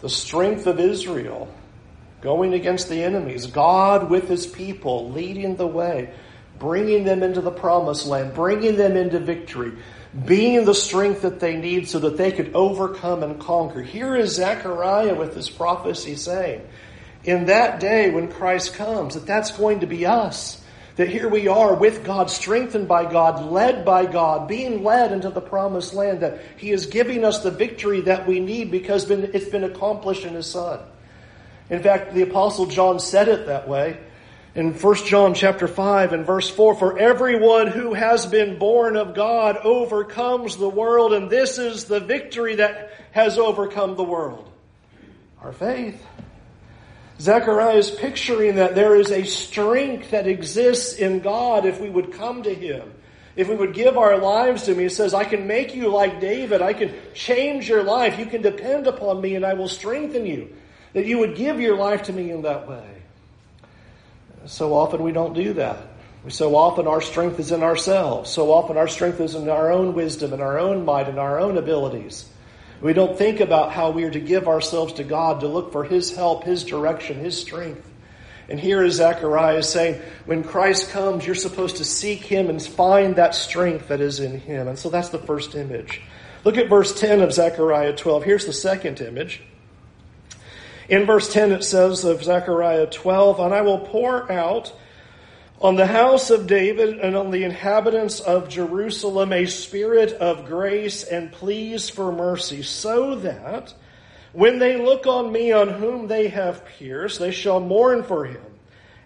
The 0.00 0.08
strength 0.08 0.66
of 0.66 0.80
Israel 0.80 1.52
going 2.22 2.54
against 2.54 2.88
the 2.88 3.02
enemies. 3.02 3.46
God 3.46 4.08
with 4.08 4.28
his 4.28 4.46
people 4.46 5.10
leading 5.10 5.56
the 5.56 5.66
way, 5.66 6.14
bringing 6.62 7.02
them 7.02 7.24
into 7.24 7.40
the 7.40 7.50
promised 7.50 8.06
land, 8.06 8.32
bringing 8.34 8.76
them 8.76 8.96
into 8.96 9.18
victory, 9.18 9.72
being 10.24 10.64
the 10.64 10.74
strength 10.74 11.22
that 11.22 11.40
they 11.40 11.56
need 11.56 11.88
so 11.88 11.98
that 11.98 12.16
they 12.16 12.30
could 12.30 12.54
overcome 12.54 13.24
and 13.24 13.40
conquer. 13.40 13.82
Here 13.82 14.14
is 14.14 14.36
Zechariah 14.36 15.16
with 15.16 15.34
his 15.34 15.50
prophecy 15.50 16.14
saying, 16.14 16.64
in 17.24 17.46
that 17.46 17.80
day 17.80 18.10
when 18.10 18.30
Christ 18.30 18.74
comes, 18.74 19.14
that 19.14 19.26
that's 19.26 19.50
going 19.50 19.80
to 19.80 19.86
be 19.86 20.06
us. 20.06 20.62
That 20.96 21.08
here 21.08 21.28
we 21.28 21.48
are 21.48 21.74
with 21.74 22.04
God, 22.04 22.30
strengthened 22.30 22.86
by 22.86 23.10
God, 23.10 23.50
led 23.50 23.84
by 23.84 24.06
God, 24.06 24.46
being 24.46 24.84
led 24.84 25.10
into 25.10 25.30
the 25.30 25.40
promised 25.40 25.94
land, 25.94 26.20
that 26.20 26.42
He 26.58 26.70
is 26.70 26.86
giving 26.86 27.24
us 27.24 27.42
the 27.42 27.50
victory 27.50 28.02
that 28.02 28.28
we 28.28 28.38
need 28.38 28.70
because 28.70 29.10
it's 29.10 29.48
been 29.48 29.64
accomplished 29.64 30.24
in 30.24 30.34
His 30.34 30.48
Son. 30.48 30.78
In 31.70 31.82
fact, 31.82 32.14
the 32.14 32.22
Apostle 32.22 32.66
John 32.66 33.00
said 33.00 33.26
it 33.26 33.46
that 33.46 33.66
way 33.66 33.98
in 34.54 34.74
1 34.74 34.94
John 35.06 35.34
chapter 35.34 35.66
5 35.66 36.12
and 36.12 36.26
verse 36.26 36.50
4 36.50 36.74
for 36.74 36.98
everyone 36.98 37.68
who 37.68 37.94
has 37.94 38.26
been 38.26 38.58
born 38.58 38.96
of 38.96 39.14
God 39.14 39.56
overcomes 39.58 40.56
the 40.56 40.68
world 40.68 41.12
and 41.12 41.30
this 41.30 41.58
is 41.58 41.84
the 41.84 42.00
victory 42.00 42.56
that 42.56 42.92
has 43.12 43.38
overcome 43.38 43.96
the 43.96 44.04
world 44.04 44.50
our 45.40 45.52
faith 45.52 46.04
Zechariah 47.22 47.76
is 47.76 47.88
picturing 47.88 48.56
that 48.56 48.74
there 48.74 48.96
is 48.96 49.12
a 49.12 49.22
strength 49.22 50.10
that 50.10 50.26
exists 50.26 50.94
in 50.94 51.20
God 51.20 51.66
if 51.66 51.80
we 51.80 51.88
would 51.88 52.14
come 52.14 52.42
to 52.42 52.52
Him. 52.52 52.92
If 53.36 53.48
we 53.48 53.54
would 53.54 53.74
give 53.74 53.96
our 53.96 54.18
lives 54.18 54.64
to 54.64 54.72
Him, 54.72 54.80
He 54.80 54.88
says, 54.88 55.14
I 55.14 55.22
can 55.22 55.46
make 55.46 55.72
you 55.72 55.86
like 55.86 56.20
David. 56.20 56.62
I 56.62 56.72
can 56.72 56.92
change 57.14 57.68
your 57.68 57.84
life. 57.84 58.18
You 58.18 58.26
can 58.26 58.42
depend 58.42 58.88
upon 58.88 59.20
me 59.20 59.36
and 59.36 59.46
I 59.46 59.54
will 59.54 59.68
strengthen 59.68 60.26
you. 60.26 60.52
That 60.94 61.06
you 61.06 61.18
would 61.18 61.36
give 61.36 61.60
your 61.60 61.76
life 61.76 62.02
to 62.04 62.12
me 62.12 62.32
in 62.32 62.42
that 62.42 62.68
way. 62.68 62.91
So 64.46 64.74
often 64.74 65.02
we 65.02 65.12
don't 65.12 65.34
do 65.34 65.54
that. 65.54 65.78
So 66.28 66.54
often 66.54 66.86
our 66.86 67.00
strength 67.00 67.40
is 67.40 67.50
in 67.50 67.62
ourselves. 67.62 68.30
So 68.30 68.52
often 68.52 68.76
our 68.76 68.88
strength 68.88 69.20
is 69.20 69.34
in 69.34 69.48
our 69.48 69.72
own 69.72 69.94
wisdom 69.94 70.32
and 70.32 70.40
our 70.40 70.58
own 70.58 70.84
might 70.84 71.08
and 71.08 71.18
our 71.18 71.40
own 71.40 71.58
abilities. 71.58 72.28
We 72.80 72.92
don't 72.92 73.16
think 73.16 73.40
about 73.40 73.72
how 73.72 73.90
we 73.90 74.04
are 74.04 74.10
to 74.10 74.20
give 74.20 74.48
ourselves 74.48 74.94
to 74.94 75.04
God, 75.04 75.40
to 75.40 75.48
look 75.48 75.72
for 75.72 75.84
His 75.84 76.14
help, 76.14 76.44
His 76.44 76.64
direction, 76.64 77.18
His 77.18 77.40
strength. 77.40 77.88
And 78.48 78.58
here 78.58 78.82
is 78.82 78.96
Zechariah 78.96 79.62
saying, 79.62 80.00
when 80.26 80.42
Christ 80.42 80.90
comes, 80.90 81.24
you're 81.24 81.34
supposed 81.34 81.76
to 81.76 81.84
seek 81.84 82.24
Him 82.24 82.50
and 82.50 82.60
find 82.60 83.16
that 83.16 83.34
strength 83.34 83.88
that 83.88 84.00
is 84.00 84.20
in 84.20 84.40
Him. 84.40 84.68
And 84.68 84.78
so 84.78 84.90
that's 84.90 85.10
the 85.10 85.18
first 85.18 85.54
image. 85.54 86.02
Look 86.44 86.56
at 86.56 86.68
verse 86.68 86.98
10 86.98 87.20
of 87.20 87.32
Zechariah 87.32 87.94
12. 87.94 88.24
Here's 88.24 88.46
the 88.46 88.52
second 88.52 89.00
image. 89.00 89.42
In 90.92 91.06
verse 91.06 91.32
10, 91.32 91.52
it 91.52 91.64
says 91.64 92.04
of 92.04 92.22
Zechariah 92.22 92.84
12, 92.84 93.40
And 93.40 93.54
I 93.54 93.62
will 93.62 93.78
pour 93.78 94.30
out 94.30 94.74
on 95.58 95.76
the 95.76 95.86
house 95.86 96.28
of 96.28 96.46
David 96.46 96.98
and 96.98 97.16
on 97.16 97.30
the 97.30 97.44
inhabitants 97.44 98.20
of 98.20 98.50
Jerusalem 98.50 99.32
a 99.32 99.46
spirit 99.46 100.12
of 100.12 100.44
grace 100.44 101.02
and 101.02 101.32
pleas 101.32 101.88
for 101.88 102.12
mercy, 102.12 102.62
so 102.62 103.14
that 103.14 103.72
when 104.34 104.58
they 104.58 104.76
look 104.76 105.06
on 105.06 105.32
me 105.32 105.50
on 105.50 105.70
whom 105.70 106.08
they 106.08 106.28
have 106.28 106.66
pierced, 106.66 107.18
they 107.20 107.30
shall 107.30 107.58
mourn 107.58 108.02
for 108.02 108.26
him, 108.26 108.44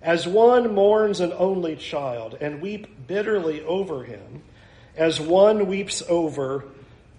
as 0.03 0.27
one 0.27 0.75
mourns 0.75 1.21
an 1.21 1.33
only 1.39 1.77
child, 1.77 2.37
and 2.41 2.61
weep 2.61 3.07
bitterly 3.07 3.63
over 3.63 4.03
him, 4.03 4.43
as 4.97 5.21
one 5.21 5.69
weeps 5.69 6.03
over 6.09 6.65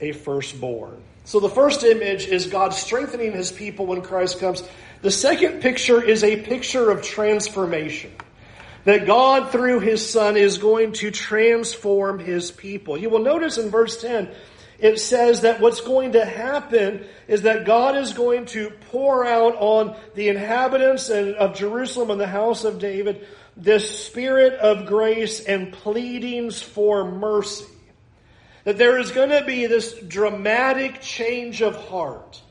a 0.01 0.11
firstborn. 0.11 1.01
So 1.27 1.41
the 1.41 1.49
first 1.49 1.83
image 1.83 2.25
is 2.25 2.47
God 2.47 2.73
strengthening 2.73 3.33
his 3.33 3.51
people 3.51 3.85
when 3.85 4.01
Christ 4.01 4.39
comes. 4.39 4.63
The 5.01 5.11
second 5.11 5.61
picture 5.61 6.01
is 6.01 6.23
a 6.23 6.41
picture 6.41 6.89
of 6.89 7.03
transformation 7.03 8.13
that 8.85 9.05
God, 9.05 9.51
through 9.51 9.81
His 9.81 10.09
Son, 10.09 10.37
is 10.37 10.57
going 10.57 10.93
to 10.93 11.11
transform 11.11 12.19
His 12.19 12.49
people. 12.49 12.97
You 12.97 13.09
will 13.09 13.19
notice 13.19 13.57
in 13.57 13.69
verse 13.69 14.01
10, 14.01 14.29
it 14.79 15.01
says 15.01 15.41
that 15.41 15.59
what's 15.59 15.81
going 15.81 16.13
to 16.13 16.23
happen 16.23 17.03
is 17.27 17.41
that 17.41 17.65
God 17.65 17.97
is 17.97 18.13
going 18.13 18.45
to 18.45 18.69
pour 18.89 19.25
out 19.25 19.55
on 19.57 19.97
the 20.15 20.29
inhabitants 20.29 21.09
of 21.09 21.57
Jerusalem 21.57 22.09
and 22.09 22.21
the 22.21 22.27
house 22.27 22.63
of 22.63 22.79
David 22.79 23.27
this 23.57 24.05
spirit 24.05 24.53
of 24.53 24.85
grace 24.85 25.41
and 25.41 25.73
pleadings 25.73 26.61
for 26.61 27.11
mercy. 27.11 27.65
That 28.67 28.77
there 28.77 28.99
is 28.99 29.13
going 29.13 29.29
to 29.29 29.45
be 29.45 29.65
this 29.65 29.93
dramatic 29.93 30.99
change 30.99 31.61
of 31.61 31.73
heart, 31.87 32.41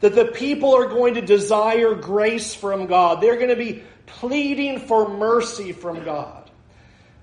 that 0.00 0.14
the 0.14 0.26
people 0.26 0.76
are 0.76 0.86
going 0.86 1.14
to 1.14 1.22
desire 1.22 1.94
grace 1.94 2.54
from 2.54 2.84
God. 2.84 3.22
They're 3.22 3.38
going 3.38 3.48
to 3.48 3.56
be 3.56 3.82
pleading 4.04 4.80
for 4.80 5.08
mercy 5.08 5.72
from 5.72 6.04
God. 6.04 6.50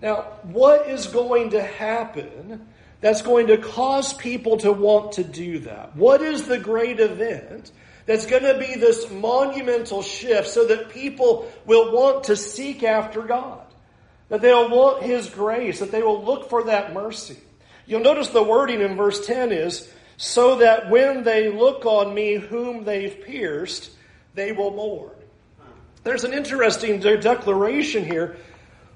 Now, 0.02 0.22
what 0.42 0.90
is 0.90 1.06
going 1.06 1.52
to 1.52 1.62
happen 1.62 2.68
that's 3.02 3.22
going 3.22 3.46
to 3.48 3.58
cause 3.60 4.16
people 4.16 4.58
to 4.58 4.72
want 4.72 5.12
to 5.12 5.24
do 5.24 5.60
that? 5.60 5.96
What 5.96 6.24
is 6.24 6.48
the 6.48 6.58
great 6.58 7.00
event 7.00 7.72
that's 8.08 8.26
going 8.26 8.42
to 8.42 8.58
be 8.58 8.80
this 8.80 9.12
monumental 9.12 10.02
shift 10.02 10.48
so 10.48 10.66
that 10.66 10.90
people 10.90 11.52
will 11.68 11.92
want 11.96 12.24
to 12.24 12.36
seek 12.36 12.82
after 12.82 13.22
God? 13.22 13.62
That 14.30 14.42
they'll 14.42 14.72
want 14.72 15.04
His 15.04 15.30
grace, 15.30 15.82
that 15.82 15.92
they 15.92 16.02
will 16.02 16.26
look 16.26 16.50
for 16.50 16.64
that 16.64 16.96
mercy. 16.96 17.38
You'll 17.90 18.02
notice 18.02 18.30
the 18.30 18.44
wording 18.44 18.82
in 18.82 18.96
verse 18.96 19.26
10 19.26 19.52
is, 19.52 19.92
so 20.16 20.58
that 20.58 20.92
when 20.92 21.24
they 21.24 21.50
look 21.50 21.88
on 21.88 22.14
me 22.14 22.36
whom 22.36 22.84
they've 22.84 23.20
pierced, 23.26 23.90
they 24.36 24.52
will 24.52 24.70
mourn. 24.70 25.16
There's 26.04 26.24
an 26.24 26.32
interesting 26.32 27.00
declaration 27.00 28.06
here. 28.06 28.38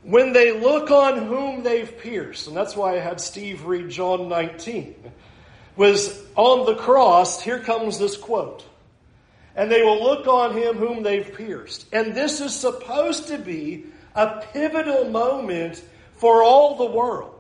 When 0.04 0.32
they 0.32 0.52
look 0.52 0.92
on 0.92 1.26
whom 1.26 1.64
they've 1.64 1.98
pierced, 2.02 2.48
and 2.48 2.56
that's 2.56 2.76
why 2.76 2.96
I 2.96 3.00
had 3.00 3.20
Steve 3.20 3.66
read 3.66 3.90
John 3.90 4.30
19, 4.30 4.94
was 5.76 6.22
on 6.36 6.68
the 6.68 6.76
cross, 6.76 7.42
here 7.42 7.60
comes 7.60 7.98
this 7.98 8.16
quote. 8.16 8.64
And 9.56 9.72
they 9.72 9.82
will 9.82 10.04
look 10.04 10.28
on 10.28 10.56
him 10.56 10.76
whom 10.76 11.02
they've 11.02 11.34
pierced. 11.34 11.88
And 11.92 12.14
this 12.14 12.42
is 12.42 12.54
supposed 12.54 13.30
to 13.30 13.40
be 13.40 13.86
a 14.14 14.44
pivotal 14.54 15.10
moment 15.10 15.84
for 16.18 16.44
all 16.44 16.76
the 16.78 16.96
world. 16.96 17.33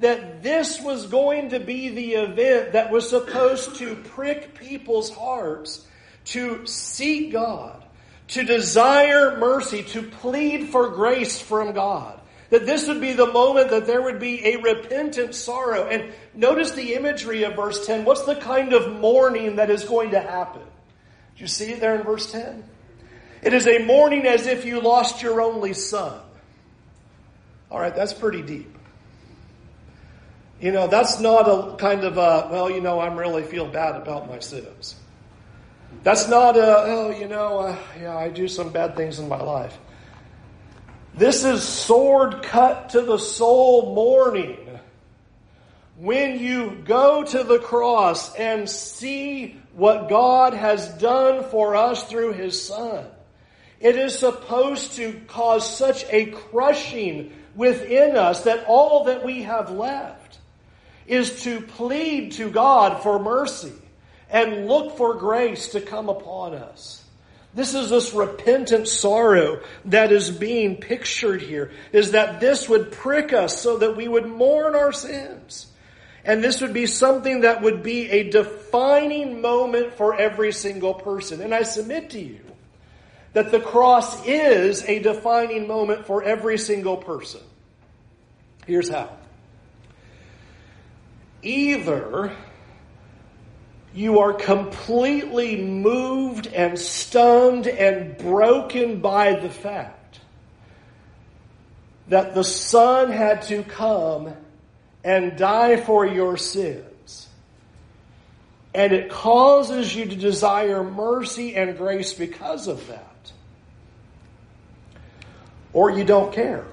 That 0.00 0.42
this 0.42 0.80
was 0.80 1.06
going 1.06 1.50
to 1.50 1.60
be 1.60 1.90
the 1.90 2.14
event 2.14 2.72
that 2.72 2.90
was 2.90 3.08
supposed 3.08 3.76
to 3.76 3.96
prick 3.96 4.54
people's 4.58 5.10
hearts 5.10 5.86
to 6.26 6.66
seek 6.66 7.32
God 7.32 7.80
to 8.30 8.44
desire 8.44 9.36
mercy, 9.38 9.82
to 9.82 10.02
plead 10.02 10.68
for 10.68 10.88
grace 10.90 11.40
from 11.40 11.72
God. 11.72 12.18
That 12.50 12.66
this 12.66 12.88
would 12.88 13.00
be 13.00 13.12
the 13.12 13.26
moment 13.26 13.70
that 13.70 13.86
there 13.86 14.02
would 14.02 14.18
be 14.18 14.54
a 14.54 14.56
repentant 14.56 15.34
sorrow. 15.34 15.88
And 15.88 16.12
notice 16.34 16.72
the 16.72 16.94
imagery 16.94 17.44
of 17.44 17.54
verse 17.54 17.86
10. 17.86 18.04
What's 18.04 18.24
the 18.24 18.36
kind 18.36 18.72
of 18.72 19.00
mourning 19.00 19.56
that 19.56 19.70
is 19.70 19.84
going 19.84 20.12
to 20.12 20.20
happen? 20.20 20.62
Do 20.62 21.42
you 21.42 21.46
see 21.46 21.72
it 21.72 21.80
there 21.80 21.94
in 21.94 22.02
verse 22.02 22.30
10? 22.30 22.64
It 23.42 23.54
is 23.54 23.66
a 23.66 23.84
mourning 23.84 24.26
as 24.26 24.46
if 24.46 24.64
you 24.64 24.80
lost 24.80 25.22
your 25.22 25.40
only 25.40 25.74
son. 25.74 26.20
All 27.70 27.80
right, 27.80 27.94
that's 27.94 28.12
pretty 28.12 28.42
deep. 28.42 28.76
You 30.60 30.72
know, 30.72 30.88
that's 30.88 31.18
not 31.20 31.48
a 31.48 31.76
kind 31.76 32.04
of 32.04 32.18
a, 32.18 32.48
well, 32.50 32.70
you 32.70 32.82
know, 32.82 33.00
I'm 33.00 33.16
really 33.16 33.42
feel 33.42 33.66
bad 33.66 33.96
about 33.96 34.28
my 34.28 34.40
sins. 34.40 34.94
That's 36.02 36.28
not 36.28 36.56
a, 36.56 36.82
oh, 36.84 37.10
you 37.10 37.28
know, 37.28 37.60
uh, 37.60 37.76
yeah, 37.98 38.16
I 38.16 38.28
do 38.28 38.46
some 38.46 38.70
bad 38.70 38.94
things 38.94 39.18
in 39.18 39.28
my 39.28 39.40
life. 39.40 39.76
This 41.14 41.44
is 41.44 41.62
sword 41.62 42.42
cut 42.42 42.90
to 42.90 43.00
the 43.00 43.18
soul 43.18 43.94
mourning. 43.94 44.58
When 45.96 46.38
you 46.38 46.82
go 46.84 47.24
to 47.24 47.42
the 47.42 47.58
cross 47.58 48.34
and 48.34 48.68
see 48.68 49.60
what 49.74 50.10
God 50.10 50.52
has 50.52 50.88
done 50.88 51.44
for 51.44 51.74
us 51.74 52.04
through 52.04 52.34
His 52.34 52.62
Son, 52.62 53.06
it 53.80 53.96
is 53.96 54.18
supposed 54.18 54.92
to 54.96 55.20
cause 55.26 55.76
such 55.76 56.04
a 56.10 56.26
crushing 56.26 57.32
within 57.54 58.16
us 58.16 58.44
that 58.44 58.66
all 58.66 59.04
that 59.04 59.24
we 59.24 59.42
have 59.42 59.70
left 59.70 60.19
is 61.10 61.42
to 61.42 61.60
plead 61.60 62.32
to 62.32 62.50
God 62.50 63.02
for 63.02 63.18
mercy 63.18 63.72
and 64.30 64.68
look 64.68 64.96
for 64.96 65.14
grace 65.14 65.68
to 65.72 65.80
come 65.80 66.08
upon 66.08 66.54
us. 66.54 67.04
This 67.52 67.74
is 67.74 67.90
this 67.90 68.14
repentant 68.14 68.86
sorrow 68.86 69.60
that 69.86 70.12
is 70.12 70.30
being 70.30 70.76
pictured 70.76 71.42
here, 71.42 71.72
is 71.92 72.12
that 72.12 72.38
this 72.38 72.68
would 72.68 72.92
prick 72.92 73.32
us 73.32 73.60
so 73.60 73.78
that 73.78 73.96
we 73.96 74.06
would 74.06 74.26
mourn 74.26 74.76
our 74.76 74.92
sins. 74.92 75.66
And 76.24 76.44
this 76.44 76.60
would 76.60 76.72
be 76.72 76.86
something 76.86 77.40
that 77.40 77.62
would 77.62 77.82
be 77.82 78.08
a 78.10 78.30
defining 78.30 79.40
moment 79.40 79.94
for 79.94 80.14
every 80.14 80.52
single 80.52 80.94
person. 80.94 81.40
And 81.40 81.52
I 81.52 81.62
submit 81.62 82.10
to 82.10 82.20
you 82.20 82.40
that 83.32 83.50
the 83.50 83.60
cross 83.60 84.24
is 84.26 84.84
a 84.84 85.00
defining 85.00 85.66
moment 85.66 86.06
for 86.06 86.22
every 86.22 86.58
single 86.58 86.98
person. 86.98 87.40
Here's 88.66 88.88
how. 88.88 89.16
Either 91.42 92.36
you 93.94 94.20
are 94.20 94.32
completely 94.32 95.56
moved 95.56 96.46
and 96.46 96.78
stunned 96.78 97.66
and 97.66 98.16
broken 98.18 99.00
by 99.00 99.34
the 99.34 99.48
fact 99.48 100.20
that 102.08 102.34
the 102.34 102.44
Son 102.44 103.10
had 103.10 103.42
to 103.42 103.62
come 103.62 104.34
and 105.02 105.36
die 105.36 105.76
for 105.76 106.06
your 106.06 106.36
sins. 106.36 107.28
And 108.74 108.92
it 108.92 109.10
causes 109.10 109.94
you 109.94 110.06
to 110.06 110.16
desire 110.16 110.84
mercy 110.84 111.56
and 111.56 111.76
grace 111.76 112.12
because 112.12 112.68
of 112.68 112.86
that. 112.88 113.32
Or 115.72 115.90
you 115.90 116.04
don't 116.04 116.32
care. 116.32 116.64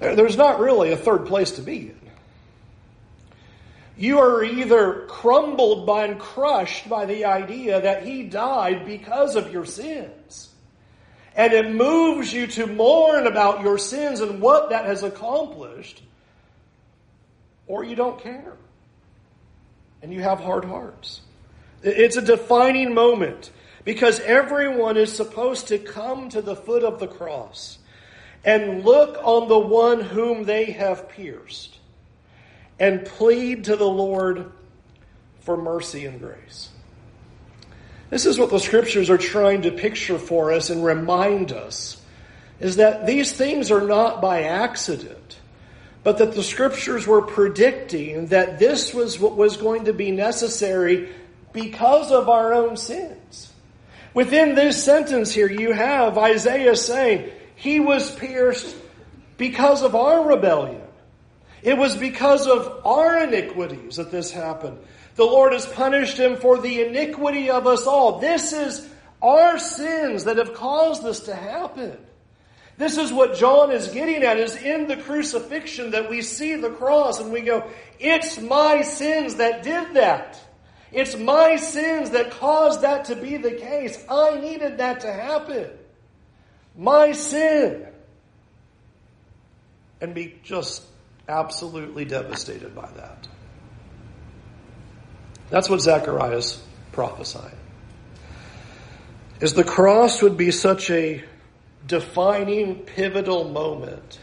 There's 0.00 0.36
not 0.36 0.60
really 0.60 0.92
a 0.92 0.96
third 0.96 1.26
place 1.26 1.52
to 1.52 1.62
be 1.62 1.78
in. 1.78 2.00
You 3.98 4.18
are 4.20 4.42
either 4.42 5.04
crumbled 5.08 5.86
by 5.86 6.06
and 6.06 6.18
crushed 6.18 6.88
by 6.88 7.04
the 7.04 7.26
idea 7.26 7.82
that 7.82 8.02
He 8.06 8.22
died 8.22 8.86
because 8.86 9.36
of 9.36 9.52
your 9.52 9.66
sins. 9.66 10.48
And 11.36 11.52
it 11.52 11.70
moves 11.70 12.32
you 12.32 12.46
to 12.46 12.66
mourn 12.66 13.26
about 13.26 13.60
your 13.60 13.76
sins 13.76 14.20
and 14.20 14.40
what 14.40 14.70
that 14.70 14.86
has 14.86 15.02
accomplished, 15.02 16.02
or 17.66 17.84
you 17.84 17.94
don't 17.94 18.20
care. 18.20 18.54
And 20.02 20.12
you 20.14 20.22
have 20.22 20.40
hard 20.40 20.64
hearts. 20.64 21.20
It's 21.82 22.16
a 22.16 22.22
defining 22.22 22.94
moment 22.94 23.50
because 23.84 24.18
everyone 24.20 24.96
is 24.96 25.14
supposed 25.14 25.68
to 25.68 25.78
come 25.78 26.30
to 26.30 26.40
the 26.40 26.56
foot 26.56 26.84
of 26.84 27.00
the 27.00 27.06
cross 27.06 27.78
and 28.44 28.84
look 28.84 29.18
on 29.22 29.48
the 29.48 29.58
one 29.58 30.00
whom 30.00 30.44
they 30.44 30.72
have 30.72 31.08
pierced 31.10 31.78
and 32.78 33.04
plead 33.04 33.64
to 33.64 33.76
the 33.76 33.88
Lord 33.88 34.50
for 35.40 35.56
mercy 35.56 36.06
and 36.06 36.18
grace. 36.18 36.70
This 38.08 38.26
is 38.26 38.38
what 38.38 38.50
the 38.50 38.58
scriptures 38.58 39.10
are 39.10 39.18
trying 39.18 39.62
to 39.62 39.70
picture 39.70 40.18
for 40.18 40.52
us 40.52 40.70
and 40.70 40.84
remind 40.84 41.52
us 41.52 42.02
is 42.58 42.76
that 42.76 43.06
these 43.06 43.32
things 43.32 43.70
are 43.70 43.86
not 43.86 44.20
by 44.20 44.42
accident, 44.42 45.38
but 46.02 46.18
that 46.18 46.34
the 46.34 46.42
scriptures 46.42 47.06
were 47.06 47.22
predicting 47.22 48.26
that 48.26 48.58
this 48.58 48.92
was 48.92 49.18
what 49.18 49.36
was 49.36 49.56
going 49.56 49.84
to 49.84 49.92
be 49.92 50.10
necessary 50.10 51.08
because 51.52 52.10
of 52.10 52.28
our 52.28 52.52
own 52.52 52.76
sins. 52.76 53.52
Within 54.12 54.54
this 54.54 54.82
sentence 54.82 55.32
here, 55.32 55.50
you 55.50 55.72
have 55.72 56.18
Isaiah 56.18 56.76
saying, 56.76 57.30
He 57.60 57.78
was 57.78 58.10
pierced 58.14 58.74
because 59.36 59.82
of 59.82 59.94
our 59.94 60.26
rebellion. 60.26 60.80
It 61.62 61.76
was 61.76 61.94
because 61.94 62.46
of 62.46 62.86
our 62.86 63.22
iniquities 63.24 63.96
that 63.96 64.10
this 64.10 64.30
happened. 64.30 64.78
The 65.16 65.26
Lord 65.26 65.52
has 65.52 65.66
punished 65.66 66.16
him 66.16 66.36
for 66.36 66.56
the 66.56 66.80
iniquity 66.86 67.50
of 67.50 67.66
us 67.66 67.86
all. 67.86 68.18
This 68.18 68.54
is 68.54 68.88
our 69.20 69.58
sins 69.58 70.24
that 70.24 70.38
have 70.38 70.54
caused 70.54 71.02
this 71.02 71.20
to 71.20 71.34
happen. 71.34 71.98
This 72.78 72.96
is 72.96 73.12
what 73.12 73.36
John 73.36 73.72
is 73.72 73.88
getting 73.88 74.22
at 74.22 74.38
is 74.38 74.56
in 74.56 74.88
the 74.88 74.96
crucifixion 74.96 75.90
that 75.90 76.08
we 76.08 76.22
see 76.22 76.54
the 76.54 76.70
cross 76.70 77.20
and 77.20 77.30
we 77.30 77.42
go, 77.42 77.68
it's 77.98 78.40
my 78.40 78.80
sins 78.80 79.34
that 79.34 79.62
did 79.62 79.92
that. 79.96 80.40
It's 80.92 81.14
my 81.14 81.56
sins 81.56 82.08
that 82.12 82.30
caused 82.30 82.80
that 82.80 83.04
to 83.06 83.16
be 83.16 83.36
the 83.36 83.52
case. 83.52 84.02
I 84.08 84.40
needed 84.40 84.78
that 84.78 85.00
to 85.00 85.12
happen. 85.12 85.68
My 86.80 87.12
sin. 87.12 87.86
And 90.00 90.14
be 90.14 90.34
just 90.42 90.82
absolutely 91.28 92.06
devastated 92.06 92.74
by 92.74 92.88
that. 92.96 93.28
That's 95.50 95.68
what 95.68 95.82
Zechariah's 95.82 96.62
prophesying. 96.92 97.54
Is 99.40 99.52
the 99.52 99.64
cross 99.64 100.22
would 100.22 100.38
be 100.38 100.50
such 100.50 100.90
a 100.90 101.22
defining, 101.86 102.76
pivotal 102.76 103.50
moment 103.50 104.18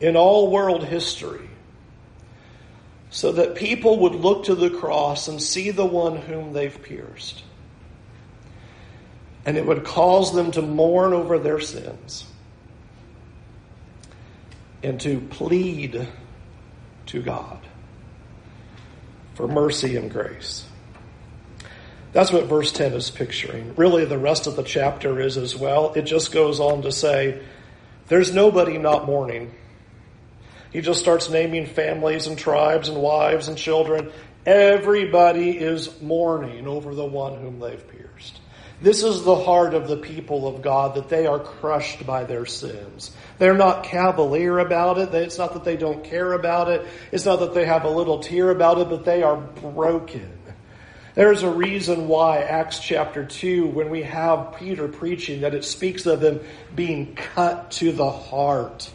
in 0.00 0.16
all 0.16 0.50
world 0.50 0.82
history 0.82 1.50
so 3.10 3.32
that 3.32 3.54
people 3.54 3.98
would 4.00 4.14
look 4.14 4.44
to 4.44 4.54
the 4.54 4.70
cross 4.70 5.28
and 5.28 5.42
see 5.42 5.72
the 5.72 5.84
one 5.84 6.16
whom 6.16 6.54
they've 6.54 6.82
pierced. 6.82 7.42
And 9.46 9.56
it 9.56 9.64
would 9.64 9.84
cause 9.84 10.34
them 10.34 10.50
to 10.50 10.60
mourn 10.60 11.14
over 11.14 11.38
their 11.38 11.60
sins 11.60 12.24
and 14.82 15.00
to 15.00 15.20
plead 15.20 16.06
to 17.06 17.22
God 17.22 17.60
for 19.34 19.46
mercy 19.46 19.96
and 19.96 20.10
grace. 20.10 20.66
That's 22.12 22.32
what 22.32 22.46
verse 22.46 22.72
10 22.72 22.94
is 22.94 23.10
picturing. 23.10 23.74
Really, 23.76 24.04
the 24.04 24.18
rest 24.18 24.46
of 24.46 24.56
the 24.56 24.62
chapter 24.62 25.20
is 25.20 25.36
as 25.36 25.54
well. 25.54 25.92
It 25.94 26.02
just 26.02 26.32
goes 26.32 26.60
on 26.60 26.82
to 26.82 26.90
say, 26.90 27.42
there's 28.08 28.34
nobody 28.34 28.78
not 28.78 29.06
mourning. 29.06 29.52
He 30.72 30.80
just 30.80 31.00
starts 31.00 31.28
naming 31.28 31.66
families 31.66 32.26
and 32.26 32.38
tribes 32.38 32.88
and 32.88 33.02
wives 33.02 33.48
and 33.48 33.58
children. 33.58 34.10
Everybody 34.44 35.58
is 35.58 36.00
mourning 36.00 36.66
over 36.66 36.94
the 36.94 37.04
one 37.04 37.34
whom 37.40 37.58
they've 37.60 37.86
pierced. 37.88 38.40
This 38.80 39.02
is 39.02 39.22
the 39.22 39.36
heart 39.36 39.72
of 39.72 39.88
the 39.88 39.96
people 39.96 40.46
of 40.46 40.60
God 40.60 40.96
that 40.96 41.08
they 41.08 41.26
are 41.26 41.38
crushed 41.38 42.06
by 42.06 42.24
their 42.24 42.44
sins. 42.44 43.10
They're 43.38 43.54
not 43.54 43.84
cavalier 43.84 44.58
about 44.58 44.98
it. 44.98 45.14
It's 45.14 45.38
not 45.38 45.54
that 45.54 45.64
they 45.64 45.78
don't 45.78 46.04
care 46.04 46.34
about 46.34 46.68
it. 46.68 46.86
It's 47.10 47.24
not 47.24 47.40
that 47.40 47.54
they 47.54 47.64
have 47.64 47.84
a 47.84 47.90
little 47.90 48.20
tear 48.20 48.50
about 48.50 48.78
it, 48.78 48.90
but 48.90 49.06
they 49.06 49.22
are 49.22 49.36
broken. 49.36 50.30
There's 51.14 51.42
a 51.42 51.50
reason 51.50 52.08
why 52.08 52.40
Acts 52.42 52.78
chapter 52.78 53.24
2, 53.24 53.68
when 53.68 53.88
we 53.88 54.02
have 54.02 54.56
Peter 54.58 54.86
preaching, 54.86 55.40
that 55.40 55.54
it 55.54 55.64
speaks 55.64 56.04
of 56.04 56.20
them 56.20 56.40
being 56.74 57.14
cut 57.14 57.70
to 57.72 57.92
the 57.92 58.10
heart, 58.10 58.90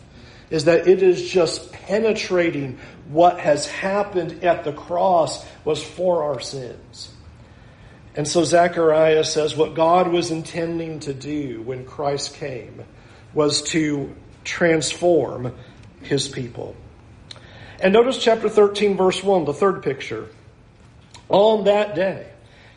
is 0.52 0.66
that 0.66 0.88
it 0.88 1.02
is 1.02 1.28
just 1.28 1.72
penetrating 1.72 2.78
what 3.10 3.40
has 3.40 3.66
happened 3.66 4.44
at 4.44 4.64
the 4.64 4.74
cross 4.74 5.44
was 5.66 5.84
for 5.84 6.26
our 6.26 6.40
sins. 6.40 7.11
And 8.16 8.28
so 8.28 8.44
Zechariah 8.44 9.24
says 9.24 9.56
what 9.56 9.74
God 9.74 10.10
was 10.10 10.32
intending 10.32 11.00
to 11.02 11.14
do 11.14 11.62
when 11.62 11.86
Christ 11.86 12.36
came 12.36 12.84
was 13.34 13.62
to 13.70 14.14
transform 14.44 15.54
his 16.02 16.28
people. 16.28 16.76
And 17.80 17.94
notice 17.94 18.22
chapter 18.22 18.50
13, 18.50 18.98
verse 18.98 19.24
1, 19.24 19.46
the 19.46 19.54
third 19.54 19.82
picture 19.82 20.28
on 21.30 21.64
that 21.64 21.96
day. 21.96 22.28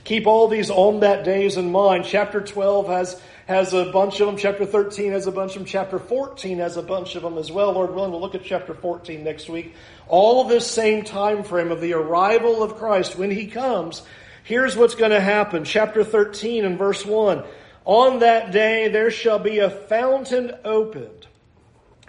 Keep 0.05 0.26
all 0.26 0.49
these 0.49 0.71
on 0.71 1.00
that 1.00 1.25
days 1.25 1.57
in 1.57 1.73
mind. 1.73 2.05
Chapter 2.05 2.41
12 2.41 2.88
has, 2.88 3.21
has 3.47 3.73
a 3.73 3.91
bunch 3.91 4.21
of 4.21 4.26
them. 4.26 4.37
Chapter 4.37 4.67
13 4.67 5.12
has 5.12 5.26
a 5.26 5.33
bunch 5.33 5.53
of 5.53 5.61
them. 5.61 5.67
Chapter 5.67 5.99
14 5.99 6.59
has 6.59 6.76
a 6.76 6.83
bunch 6.83 7.17
of 7.17 7.23
them 7.23 7.38
as 7.38 7.50
well. 7.50 7.73
Lord 7.73 7.95
willing, 7.95 8.12
we'll 8.12 8.21
look 8.21 8.35
at 8.35 8.45
chapter 8.45 8.75
14 8.75 9.25
next 9.25 9.49
week. 9.49 9.75
All 10.07 10.43
of 10.43 10.49
this 10.49 10.71
same 10.71 11.05
time 11.05 11.43
frame 11.43 11.73
of 11.73 11.81
the 11.81 11.95
arrival 11.95 12.62
of 12.62 12.76
Christ 12.76 13.17
when 13.17 13.31
he 13.31 13.47
comes. 13.47 14.03
Here's 14.44 14.76
what's 14.76 14.94
going 14.94 15.10
to 15.10 15.20
happen. 15.20 15.64
Chapter 15.64 16.04
13 16.04 16.66
and 16.66 16.78
verse 16.78 17.04
1. 17.04 17.42
On 17.86 18.18
that 18.20 18.52
day 18.52 18.88
there 18.88 19.10
shall 19.10 19.38
be 19.38 19.58
a 19.58 19.70
fountain 19.70 20.52
opened 20.64 21.26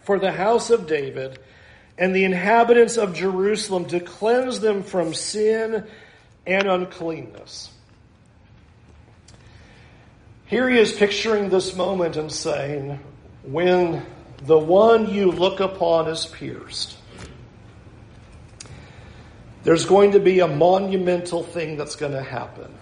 for 0.04 0.20
the 0.20 0.32
house 0.32 0.70
of 0.70 0.86
David 0.86 1.40
and 1.98 2.14
the 2.14 2.26
inhabitants 2.26 2.98
of 2.98 3.16
Jerusalem 3.16 3.86
to 3.86 4.02
cleanse 4.02 4.60
them 4.60 4.84
from 4.84 5.14
sin 5.14 5.88
and 6.46 6.68
uncleanness. 6.68 7.72
Here 10.46 10.70
he 10.70 10.78
is 10.78 10.92
picturing 10.92 11.50
this 11.50 11.74
moment 11.76 12.18
and 12.18 12.32
saying, 12.32 13.00
when 13.44 14.06
the 14.44 14.60
one 14.60 15.10
you 15.10 15.32
look 15.32 15.62
upon 15.62 16.10
is 16.10 16.26
pierced, 16.26 16.98
there's 19.66 19.86
going 19.86 20.12
to 20.12 20.20
be 20.20 20.40
a 20.40 20.48
monumental 20.48 21.44
thing 21.44 21.76
that's 21.76 21.98
going 21.98 22.14
to 22.14 22.24
happen. 22.24 22.74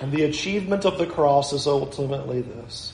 And 0.00 0.12
the 0.12 0.22
achievement 0.22 0.84
of 0.84 0.96
the 0.96 1.06
cross 1.06 1.52
is 1.52 1.66
ultimately 1.66 2.42
this. 2.42 2.92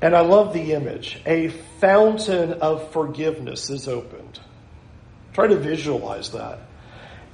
And 0.00 0.16
I 0.16 0.20
love 0.20 0.54
the 0.54 0.72
image. 0.72 1.20
A 1.26 1.48
fountain 1.80 2.54
of 2.54 2.92
forgiveness 2.92 3.68
is 3.68 3.86
opened. 3.88 4.40
Try 5.34 5.48
to 5.48 5.56
visualize 5.56 6.30
that 6.30 6.60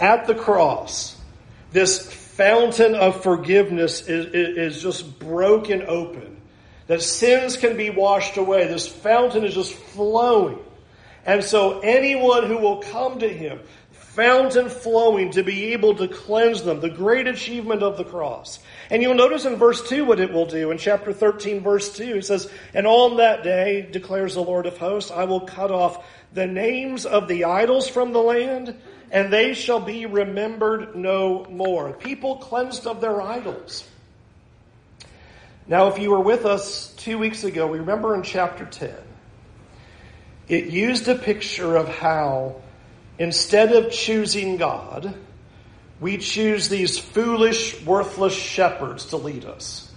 at 0.02 0.26
the 0.26 0.34
cross, 0.34 1.16
this 1.70 2.12
fountain 2.12 2.94
of 2.94 3.22
forgiveness 3.22 4.08
is, 4.08 4.26
is, 4.34 4.82
just 4.82 5.18
broken 5.20 5.84
open. 5.86 6.40
That 6.88 7.02
sins 7.02 7.56
can 7.56 7.76
be 7.76 7.90
washed 7.90 8.36
away. 8.36 8.66
This 8.66 8.88
fountain 8.88 9.44
is 9.44 9.54
just 9.54 9.72
flowing. 9.74 10.58
And 11.24 11.44
so 11.44 11.78
anyone 11.80 12.48
who 12.48 12.58
will 12.58 12.82
come 12.82 13.20
to 13.20 13.28
him, 13.28 13.60
fountain 14.14 14.68
flowing 14.68 15.30
to 15.30 15.42
be 15.42 15.72
able 15.72 15.94
to 15.94 16.06
cleanse 16.06 16.62
them, 16.62 16.80
the 16.80 16.90
great 16.90 17.26
achievement 17.26 17.82
of 17.82 17.96
the 17.96 18.04
cross. 18.04 18.58
And 18.90 19.02
you'll 19.02 19.14
notice 19.14 19.46
in 19.46 19.56
verse 19.56 19.88
2 19.88 20.04
what 20.04 20.20
it 20.20 20.32
will 20.32 20.44
do. 20.44 20.70
In 20.70 20.76
chapter 20.76 21.12
13, 21.12 21.62
verse 21.62 21.96
2, 21.96 22.16
it 22.16 22.26
says, 22.26 22.50
And 22.74 22.86
on 22.86 23.16
that 23.16 23.42
day, 23.42 23.88
declares 23.90 24.34
the 24.34 24.42
Lord 24.42 24.66
of 24.66 24.76
hosts, 24.76 25.10
I 25.10 25.24
will 25.24 25.40
cut 25.40 25.70
off 25.70 26.04
the 26.34 26.46
names 26.46 27.06
of 27.06 27.26
the 27.26 27.44
idols 27.44 27.88
from 27.88 28.12
the 28.12 28.20
land 28.20 28.76
and 29.10 29.30
they 29.30 29.52
shall 29.52 29.80
be 29.80 30.06
remembered 30.06 30.96
no 30.96 31.44
more. 31.50 31.92
People 31.92 32.36
cleansed 32.36 32.86
of 32.86 33.02
their 33.02 33.20
idols. 33.20 33.86
Now, 35.66 35.88
if 35.88 35.98
you 35.98 36.10
were 36.10 36.20
with 36.20 36.46
us 36.46 36.94
two 36.96 37.18
weeks 37.18 37.44
ago, 37.44 37.66
we 37.66 37.78
remember 37.78 38.14
in 38.14 38.22
chapter 38.22 38.64
10, 38.64 38.94
it 40.48 40.64
used 40.64 41.06
a 41.08 41.14
picture 41.14 41.76
of 41.76 41.88
how 41.88 42.56
instead 43.18 43.72
of 43.72 43.92
choosing 43.92 44.56
God, 44.56 45.14
we 46.00 46.18
choose 46.18 46.68
these 46.68 46.98
foolish, 46.98 47.80
worthless 47.82 48.34
shepherds 48.34 49.06
to 49.06 49.16
lead 49.16 49.44
us. 49.44 49.90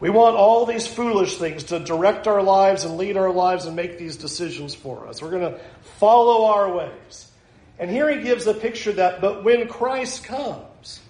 We 0.00 0.10
want 0.10 0.36
all 0.36 0.66
these 0.66 0.86
foolish 0.86 1.36
things 1.38 1.64
to 1.64 1.78
direct 1.78 2.26
our 2.26 2.42
lives 2.42 2.84
and 2.84 2.96
lead 2.96 3.16
our 3.16 3.30
lives 3.30 3.66
and 3.66 3.76
make 3.76 3.98
these 3.98 4.16
decisions 4.16 4.74
for 4.74 5.06
us. 5.06 5.22
We're 5.22 5.30
going 5.30 5.52
to 5.52 5.60
follow 5.98 6.46
our 6.46 6.74
ways. 6.74 7.30
And 7.78 7.90
here 7.90 8.10
he 8.10 8.22
gives 8.22 8.46
a 8.46 8.54
picture 8.54 8.92
that, 8.92 9.20
but 9.20 9.44
when 9.44 9.68
Christ 9.68 10.24
comes, 10.24 11.00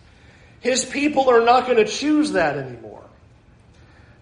his 0.61 0.85
people 0.85 1.28
are 1.28 1.44
not 1.44 1.66
going 1.66 1.78
to 1.78 1.87
choose 1.87 2.33
that 2.33 2.57
anymore. 2.57 3.02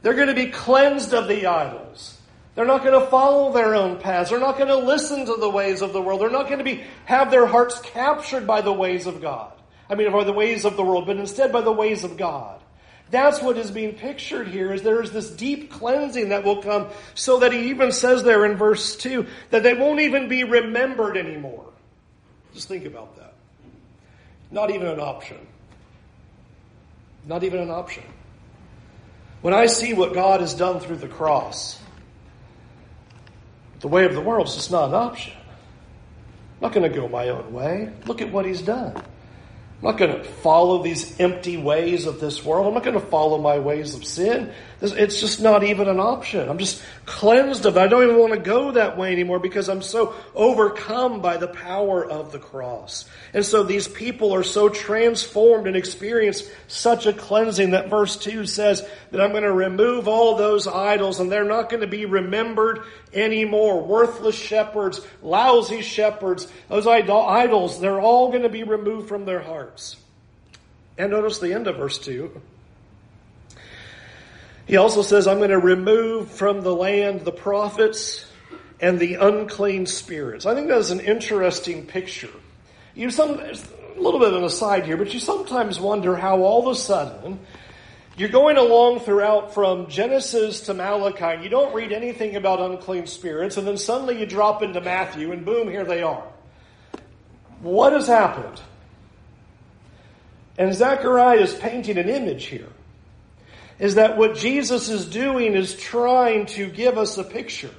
They're 0.02 0.14
going 0.14 0.28
to 0.28 0.35
be 0.35 0.46
cleansed 0.46 1.14
of 1.14 1.28
the 1.28 1.46
idols. 1.46 2.18
They're 2.54 2.66
not 2.66 2.84
going 2.84 3.00
to 3.00 3.06
follow 3.06 3.52
their 3.52 3.74
own 3.74 3.98
paths. 3.98 4.30
They're 4.30 4.38
not 4.38 4.58
going 4.58 4.68
to 4.68 4.76
listen 4.76 5.24
to 5.24 5.36
the 5.36 5.48
ways 5.48 5.80
of 5.80 5.92
the 5.92 6.02
world. 6.02 6.20
They're 6.20 6.30
not 6.30 6.46
going 6.46 6.58
to 6.58 6.64
be, 6.64 6.84
have 7.06 7.30
their 7.30 7.46
hearts 7.46 7.80
captured 7.80 8.46
by 8.46 8.60
the 8.60 8.72
ways 8.72 9.06
of 9.06 9.22
God. 9.22 9.52
I 9.88 9.94
mean, 9.94 10.12
by 10.12 10.24
the 10.24 10.32
ways 10.32 10.64
of 10.64 10.76
the 10.76 10.82
world, 10.82 11.06
but 11.06 11.16
instead 11.16 11.50
by 11.52 11.62
the 11.62 11.72
ways 11.72 12.04
of 12.04 12.16
God. 12.16 12.60
That's 13.10 13.42
what 13.42 13.58
is 13.58 13.70
being 13.70 13.94
pictured 13.94 14.48
here 14.48 14.72
is 14.72 14.82
there's 14.82 15.10
this 15.10 15.30
deep 15.30 15.70
cleansing 15.70 16.30
that 16.30 16.44
will 16.44 16.62
come 16.62 16.88
so 17.14 17.40
that 17.40 17.52
he 17.52 17.68
even 17.68 17.92
says 17.92 18.22
there 18.22 18.46
in 18.46 18.56
verse 18.56 18.96
2 18.96 19.26
that 19.50 19.62
they 19.62 19.74
won't 19.74 20.00
even 20.00 20.28
be 20.28 20.44
remembered 20.44 21.18
anymore. 21.18 21.66
Just 22.54 22.68
think 22.68 22.86
about 22.86 23.16
that. 23.16 23.34
Not 24.50 24.70
even 24.70 24.86
an 24.86 24.98
option. 24.98 25.46
Not 27.26 27.44
even 27.44 27.60
an 27.60 27.70
option. 27.70 28.04
When 29.42 29.52
I 29.52 29.66
see 29.66 29.92
what 29.92 30.14
God 30.14 30.40
has 30.40 30.54
done 30.54 30.80
through 30.80 30.96
the 30.96 31.08
cross, 31.08 31.82
the 33.83 33.88
way 33.88 34.05
of 34.07 34.14
the 34.14 34.21
world 34.21 34.49
is 34.49 34.55
just 34.55 34.71
not 34.71 34.88
an 34.88 34.95
option. 34.95 35.35
I'm 35.35 36.62
not 36.62 36.73
going 36.73 36.90
to 36.90 36.97
go 36.97 37.09
my 37.09 37.29
own 37.29 37.53
way. 37.53 37.92
Look 38.07 38.23
at 38.23 38.33
what 38.33 38.47
He's 38.47 38.62
done. 38.62 38.97
I'm 38.97 39.83
not 39.83 39.99
going 39.99 40.16
to 40.16 40.23
follow 40.23 40.83
these 40.83 41.18
empty 41.18 41.57
ways 41.57 42.07
of 42.07 42.21
this 42.21 42.45
world. 42.45 42.68
I'm 42.68 42.75
not 42.75 42.85
going 42.85 42.99
to 42.99 43.07
follow 43.07 43.38
my 43.38 43.59
ways 43.59 43.95
of 43.95 44.05
sin. 44.05 44.53
It's 44.85 45.21
just 45.21 45.40
not 45.40 45.62
even 45.62 45.87
an 45.87 46.01
option. 46.01 46.49
I'm 46.49 46.59
just 46.59 46.83
cleansed 47.07 47.66
of 47.66 47.77
it. 47.77 47.81
I 47.81 47.87
don't 47.87 48.03
even 48.03 48.18
want 48.18 48.33
to 48.33 48.40
go 48.40 48.73
that 48.73 48.99
way 48.99 49.12
anymore 49.12 49.38
because 49.38 49.68
I'm 49.68 49.81
so 49.81 50.12
overcome 50.35 51.21
by 51.21 51.37
the 51.37 51.47
power 51.47 52.05
of 52.05 52.33
the 52.33 52.40
cross. 52.40 53.05
And 53.33 53.47
so 53.47 53.62
these 53.62 53.87
people 53.87 54.35
are 54.35 54.42
so 54.42 54.68
transformed 54.68 55.68
and 55.68 55.77
experience 55.77 56.42
such 56.66 57.07
a 57.07 57.12
cleansing 57.12 57.71
that 57.71 57.90
verse 57.90 58.16
2 58.16 58.45
says 58.45 58.85
that 59.12 59.21
I'm 59.21 59.31
going 59.31 59.45
to 59.45 59.53
remove 59.53 60.09
all 60.09 60.37
those 60.37 60.66
idols 60.66 61.21
and 61.21 61.31
they're 61.31 61.45
not 61.45 61.71
going 61.71 61.83
to 61.83 61.87
be 61.87 62.05
remembered 62.05 62.81
anymore. 63.14 63.85
Worthless 63.85 64.35
shepherds, 64.35 65.01
lousy 65.23 65.83
shepherds, 65.83 66.49
those 66.68 66.88
idols, 66.88 67.81
they're 67.81 68.01
all 68.01 68.31
going 68.31 68.42
to 68.42 68.49
be 68.49 68.64
removed 68.64 69.09
from 69.09 69.27
their 69.27 69.42
hearts. 69.42 69.97
And 70.99 71.12
notice 71.12 71.38
the 71.38 71.53
end 71.53 71.68
of 71.68 71.77
verse 71.77 71.99
2. 71.99 72.42
He 74.72 74.78
also 74.78 75.02
says, 75.02 75.26
I'm 75.26 75.37
going 75.37 75.50
to 75.50 75.58
remove 75.58 76.30
from 76.30 76.62
the 76.62 76.74
land 76.74 77.26
the 77.26 77.30
prophets 77.30 78.24
and 78.80 78.98
the 78.98 79.16
unclean 79.16 79.85
spirits. 79.85 80.46
I 80.46 80.54
think 80.54 80.68
that 80.68 80.78
is 80.78 80.90
an 80.90 81.00
interesting 81.00 81.85
picture. 81.85 82.30
You 82.94 83.11
some, 83.11 83.38
a 83.38 84.00
little 84.00 84.18
bit 84.18 84.32
of 84.32 84.37
an 84.37 84.44
aside 84.44 84.87
here, 84.87 84.96
but 84.96 85.12
you 85.12 85.20
sometimes 85.20 85.78
wonder 85.78 86.16
how 86.16 86.40
all 86.40 86.66
of 86.66 86.74
a 86.74 86.74
sudden 86.74 87.40
you're 88.16 88.30
going 88.30 88.56
along 88.56 89.00
throughout 89.00 89.52
from 89.52 89.90
Genesis 89.90 90.62
to 90.62 90.72
Malachi, 90.72 91.22
and 91.22 91.44
you 91.44 91.50
don't 91.50 91.74
read 91.74 91.92
anything 91.92 92.37
about 92.37 92.58
unclean 92.58 93.06
spirits, 93.06 93.58
and 93.58 93.66
then 93.66 93.76
suddenly 93.76 94.20
you 94.20 94.24
drop 94.24 94.62
into 94.62 94.80
Matthew, 94.80 95.32
and 95.32 95.44
boom, 95.44 95.68
here 95.68 95.85
they 95.85 96.02
are. 96.02 96.26
What 97.61 97.92
has 97.92 98.06
happened? 98.06 98.58
And 100.56 100.72
Zechariah 100.72 101.40
is 101.40 101.52
painting 101.52 101.98
an 101.98 102.08
image 102.08 102.46
here. 102.46 102.68
Is 103.78 103.96
that 103.96 104.16
what 104.16 104.37
Jesus 104.37 104.88
is 104.88 105.06
doing 105.06 105.54
is 105.54 105.74
trying 105.74 106.46
to 106.46 106.68
give 106.70 106.98
us 106.98 107.18
a 107.18 107.24
picture 107.24 107.70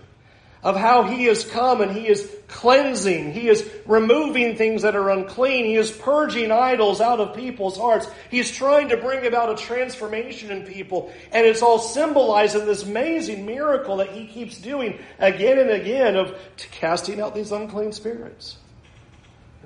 of 0.63 0.77
how 0.77 1.03
he 1.03 1.25
has 1.25 1.43
come 1.43 1.81
and 1.81 1.91
he 1.91 2.07
is 2.07 2.29
cleansing. 2.47 3.33
He 3.33 3.49
is 3.49 3.69
removing 3.85 4.55
things 4.55 4.83
that 4.83 4.95
are 4.95 5.09
unclean. 5.09 5.65
He 5.65 5.75
is 5.75 5.91
purging 5.91 6.51
idols 6.51 7.01
out 7.01 7.19
of 7.19 7.35
people's 7.35 7.77
hearts. 7.77 8.07
He's 8.31 8.49
trying 8.49 8.89
to 8.89 8.97
bring 8.97 9.25
about 9.25 9.51
a 9.51 9.61
transformation 9.61 10.51
in 10.51 10.63
people. 10.65 11.11
And 11.33 11.45
it's 11.45 11.61
all 11.61 11.79
symbolized 11.79 12.55
in 12.55 12.65
this 12.65 12.83
amazing 12.83 13.45
miracle 13.45 13.97
that 13.97 14.11
he 14.11 14.25
keeps 14.25 14.57
doing 14.57 14.99
again 15.19 15.59
and 15.59 15.69
again 15.69 16.15
of 16.15 16.33
casting 16.71 17.19
out 17.19 17.35
these 17.35 17.51
unclean 17.51 17.91
spirits. 17.91 18.57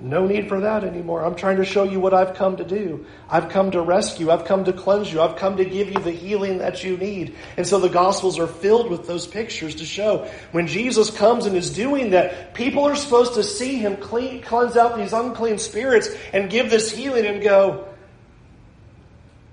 No 0.00 0.26
need 0.28 0.48
for 0.48 0.60
that 0.60 0.84
anymore. 0.84 1.24
I'm 1.24 1.34
trying 1.34 1.56
to 1.56 1.64
show 1.64 1.82
you 1.82 1.98
what 1.98 2.14
I've 2.14 2.34
come 2.34 2.56
to 2.58 2.64
do. 2.64 3.04
I've 3.28 3.48
come 3.48 3.72
to 3.72 3.80
rescue. 3.80 4.30
I've 4.30 4.44
come 4.44 4.64
to 4.64 4.72
cleanse 4.72 5.12
you. 5.12 5.20
I've 5.20 5.34
come 5.34 5.56
to 5.56 5.64
give 5.64 5.88
you 5.88 5.98
the 5.98 6.12
healing 6.12 6.58
that 6.58 6.84
you 6.84 6.96
need. 6.96 7.34
And 7.56 7.66
so 7.66 7.80
the 7.80 7.88
Gospels 7.88 8.38
are 8.38 8.46
filled 8.46 8.90
with 8.90 9.08
those 9.08 9.26
pictures 9.26 9.74
to 9.76 9.84
show 9.84 10.30
when 10.52 10.68
Jesus 10.68 11.10
comes 11.10 11.46
and 11.46 11.56
is 11.56 11.70
doing 11.70 12.10
that, 12.10 12.54
people 12.54 12.84
are 12.84 12.94
supposed 12.94 13.34
to 13.34 13.42
see 13.42 13.78
him 13.78 13.96
clean, 13.96 14.40
cleanse 14.40 14.76
out 14.76 14.96
these 14.96 15.12
unclean 15.12 15.58
spirits 15.58 16.08
and 16.32 16.48
give 16.48 16.70
this 16.70 16.92
healing 16.92 17.26
and 17.26 17.42
go, 17.42 17.88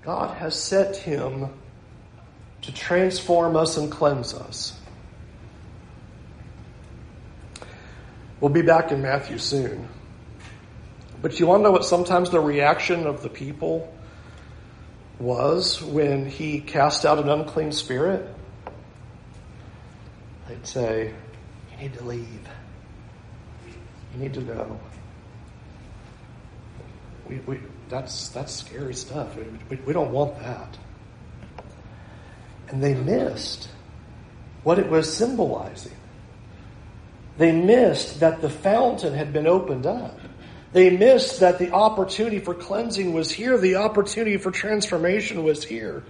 God 0.02 0.36
has 0.36 0.54
set 0.54 0.96
him 0.96 1.48
to 2.62 2.72
transform 2.72 3.56
us 3.56 3.76
and 3.76 3.90
cleanse 3.90 4.32
us. 4.32 4.78
We'll 8.40 8.52
be 8.52 8.62
back 8.62 8.92
in 8.92 9.02
Matthew 9.02 9.38
soon. 9.38 9.88
But 11.22 11.40
you 11.40 11.46
want 11.46 11.60
to 11.60 11.64
know 11.64 11.70
what 11.70 11.84
sometimes 11.84 12.30
the 12.30 12.40
reaction 12.40 13.06
of 13.06 13.22
the 13.22 13.28
people 13.28 13.92
was 15.18 15.82
when 15.82 16.26
he 16.26 16.60
cast 16.60 17.04
out 17.06 17.18
an 17.18 17.28
unclean 17.28 17.72
spirit? 17.72 18.28
They'd 20.48 20.66
say, 20.66 21.14
You 21.72 21.76
need 21.78 21.94
to 21.94 22.04
leave. 22.04 22.48
You 24.14 24.22
need 24.22 24.34
to 24.34 24.40
go. 24.40 24.80
We, 27.28 27.36
we, 27.46 27.60
that's, 27.88 28.28
that's 28.28 28.54
scary 28.54 28.94
stuff. 28.94 29.36
We, 29.68 29.76
we 29.76 29.92
don't 29.92 30.12
want 30.12 30.38
that. 30.40 30.78
And 32.68 32.82
they 32.82 32.94
missed 32.94 33.68
what 34.62 34.78
it 34.78 34.88
was 34.88 35.12
symbolizing. 35.12 35.92
They 37.38 37.52
missed 37.52 38.20
that 38.20 38.40
the 38.40 38.50
fountain 38.50 39.14
had 39.14 39.32
been 39.32 39.46
opened 39.46 39.86
up. 39.86 40.18
They 40.72 40.90
missed 40.90 41.40
that 41.40 41.58
the 41.58 41.72
opportunity 41.72 42.38
for 42.38 42.54
cleansing 42.54 43.12
was 43.12 43.30
here. 43.30 43.56
The 43.56 43.76
opportunity 43.76 44.36
for 44.36 44.50
transformation 44.50 45.44
was 45.44 45.64
here. 45.64 46.02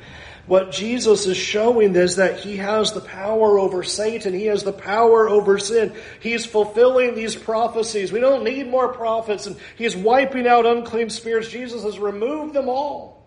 What 0.46 0.70
Jesus 0.70 1.26
is 1.26 1.36
showing 1.36 1.96
is 1.96 2.16
that 2.16 2.38
he 2.38 2.56
has 2.58 2.92
the 2.92 3.00
power 3.00 3.58
over 3.58 3.82
Satan. 3.82 4.32
He 4.32 4.46
has 4.46 4.62
the 4.62 4.72
power 4.72 5.28
over 5.28 5.58
sin. 5.58 5.92
He's 6.20 6.46
fulfilling 6.46 7.16
these 7.16 7.34
prophecies. 7.34 8.12
We 8.12 8.20
don't 8.20 8.44
need 8.44 8.68
more 8.68 8.92
prophets 8.92 9.46
and 9.46 9.56
he's 9.76 9.96
wiping 9.96 10.46
out 10.46 10.64
unclean 10.64 11.10
spirits. 11.10 11.48
Jesus 11.48 11.82
has 11.82 11.98
removed 11.98 12.54
them 12.54 12.68
all 12.68 13.26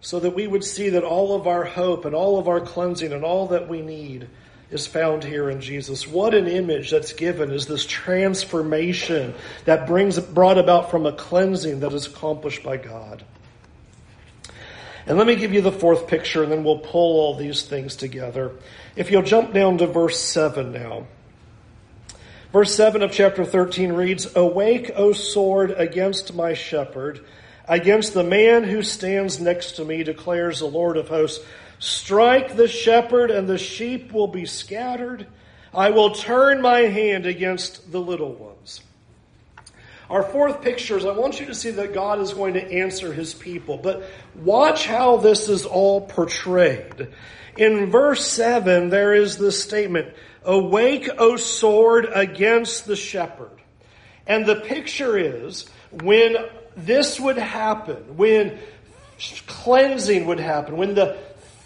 so 0.00 0.18
that 0.18 0.34
we 0.34 0.46
would 0.46 0.64
see 0.64 0.90
that 0.90 1.04
all 1.04 1.34
of 1.34 1.46
our 1.46 1.64
hope 1.64 2.06
and 2.06 2.14
all 2.14 2.38
of 2.38 2.48
our 2.48 2.60
cleansing 2.60 3.12
and 3.12 3.22
all 3.22 3.48
that 3.48 3.68
we 3.68 3.82
need 3.82 4.28
is 4.72 4.86
found 4.86 5.22
here 5.22 5.50
in 5.50 5.60
Jesus. 5.60 6.08
What 6.08 6.34
an 6.34 6.48
image 6.48 6.90
that's 6.90 7.12
given 7.12 7.50
is 7.52 7.66
this 7.66 7.84
transformation 7.84 9.34
that 9.66 9.86
brings 9.86 10.18
brought 10.18 10.58
about 10.58 10.90
from 10.90 11.06
a 11.06 11.12
cleansing 11.12 11.80
that 11.80 11.92
is 11.92 12.06
accomplished 12.06 12.62
by 12.62 12.78
God. 12.78 13.24
And 15.06 15.18
let 15.18 15.26
me 15.26 15.36
give 15.36 15.52
you 15.52 15.60
the 15.60 15.72
fourth 15.72 16.06
picture 16.06 16.42
and 16.42 16.50
then 16.50 16.64
we'll 16.64 16.78
pull 16.78 17.20
all 17.20 17.36
these 17.36 17.62
things 17.62 17.96
together. 17.96 18.52
If 18.96 19.10
you'll 19.10 19.22
jump 19.22 19.52
down 19.52 19.78
to 19.78 19.86
verse 19.86 20.18
7 20.18 20.72
now. 20.72 21.06
Verse 22.52 22.74
7 22.74 23.02
of 23.02 23.12
chapter 23.12 23.44
13 23.44 23.92
reads, 23.92 24.36
Awake, 24.36 24.90
O 24.94 25.12
sword, 25.12 25.70
against 25.70 26.34
my 26.34 26.52
shepherd, 26.52 27.24
against 27.66 28.12
the 28.12 28.22
man 28.22 28.64
who 28.64 28.82
stands 28.82 29.40
next 29.40 29.72
to 29.72 29.84
me, 29.84 30.02
declares 30.02 30.58
the 30.58 30.66
Lord 30.66 30.98
of 30.98 31.08
hosts. 31.08 31.44
Strike 31.82 32.54
the 32.54 32.68
shepherd, 32.68 33.32
and 33.32 33.48
the 33.48 33.58
sheep 33.58 34.12
will 34.12 34.28
be 34.28 34.46
scattered. 34.46 35.26
I 35.74 35.90
will 35.90 36.12
turn 36.12 36.62
my 36.62 36.82
hand 36.82 37.26
against 37.26 37.90
the 37.90 38.00
little 38.00 38.32
ones. 38.34 38.82
Our 40.08 40.22
fourth 40.22 40.62
picture 40.62 40.96
is 40.96 41.04
I 41.04 41.10
want 41.10 41.40
you 41.40 41.46
to 41.46 41.56
see 41.56 41.72
that 41.72 41.92
God 41.92 42.20
is 42.20 42.34
going 42.34 42.54
to 42.54 42.62
answer 42.62 43.12
his 43.12 43.34
people. 43.34 43.78
But 43.78 44.04
watch 44.36 44.86
how 44.86 45.16
this 45.16 45.48
is 45.48 45.66
all 45.66 46.02
portrayed. 46.02 47.08
In 47.56 47.90
verse 47.90 48.24
7, 48.28 48.88
there 48.88 49.12
is 49.12 49.36
this 49.36 49.60
statement 49.60 50.14
Awake, 50.44 51.08
O 51.18 51.34
sword, 51.34 52.06
against 52.14 52.86
the 52.86 52.94
shepherd. 52.94 53.58
And 54.28 54.46
the 54.46 54.60
picture 54.60 55.18
is 55.18 55.68
when 55.90 56.36
this 56.76 57.18
would 57.18 57.38
happen, 57.38 58.16
when 58.16 58.60
cleansing 59.48 60.26
would 60.26 60.38
happen, 60.38 60.76
when 60.76 60.94
the 60.94 61.18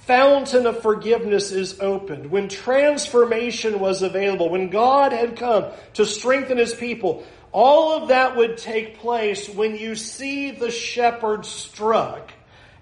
fountain 0.07 0.67
of 0.67 0.83
forgiveness 0.83 1.51
is 1.51 1.81
opened, 1.81 2.31
when 2.31 2.49
transformation 2.49 3.81
was 3.81 4.03
available, 4.03 4.49
when 4.49 4.71
God 4.71 5.13
had 5.13 5.37
come 5.37 5.67
to 5.95 6.07
strengthen 6.07 6.59
his 6.59 6.75
people, 6.75 7.27
all 7.53 8.01
of 8.01 8.09
that 8.09 8.37
would 8.37 8.57
take 8.57 8.99
place 8.99 9.49
when 9.49 9.77
you 9.77 9.97
see 9.97 10.53
the 10.53 10.71
shepherd 10.71 11.45
struck 11.45 12.33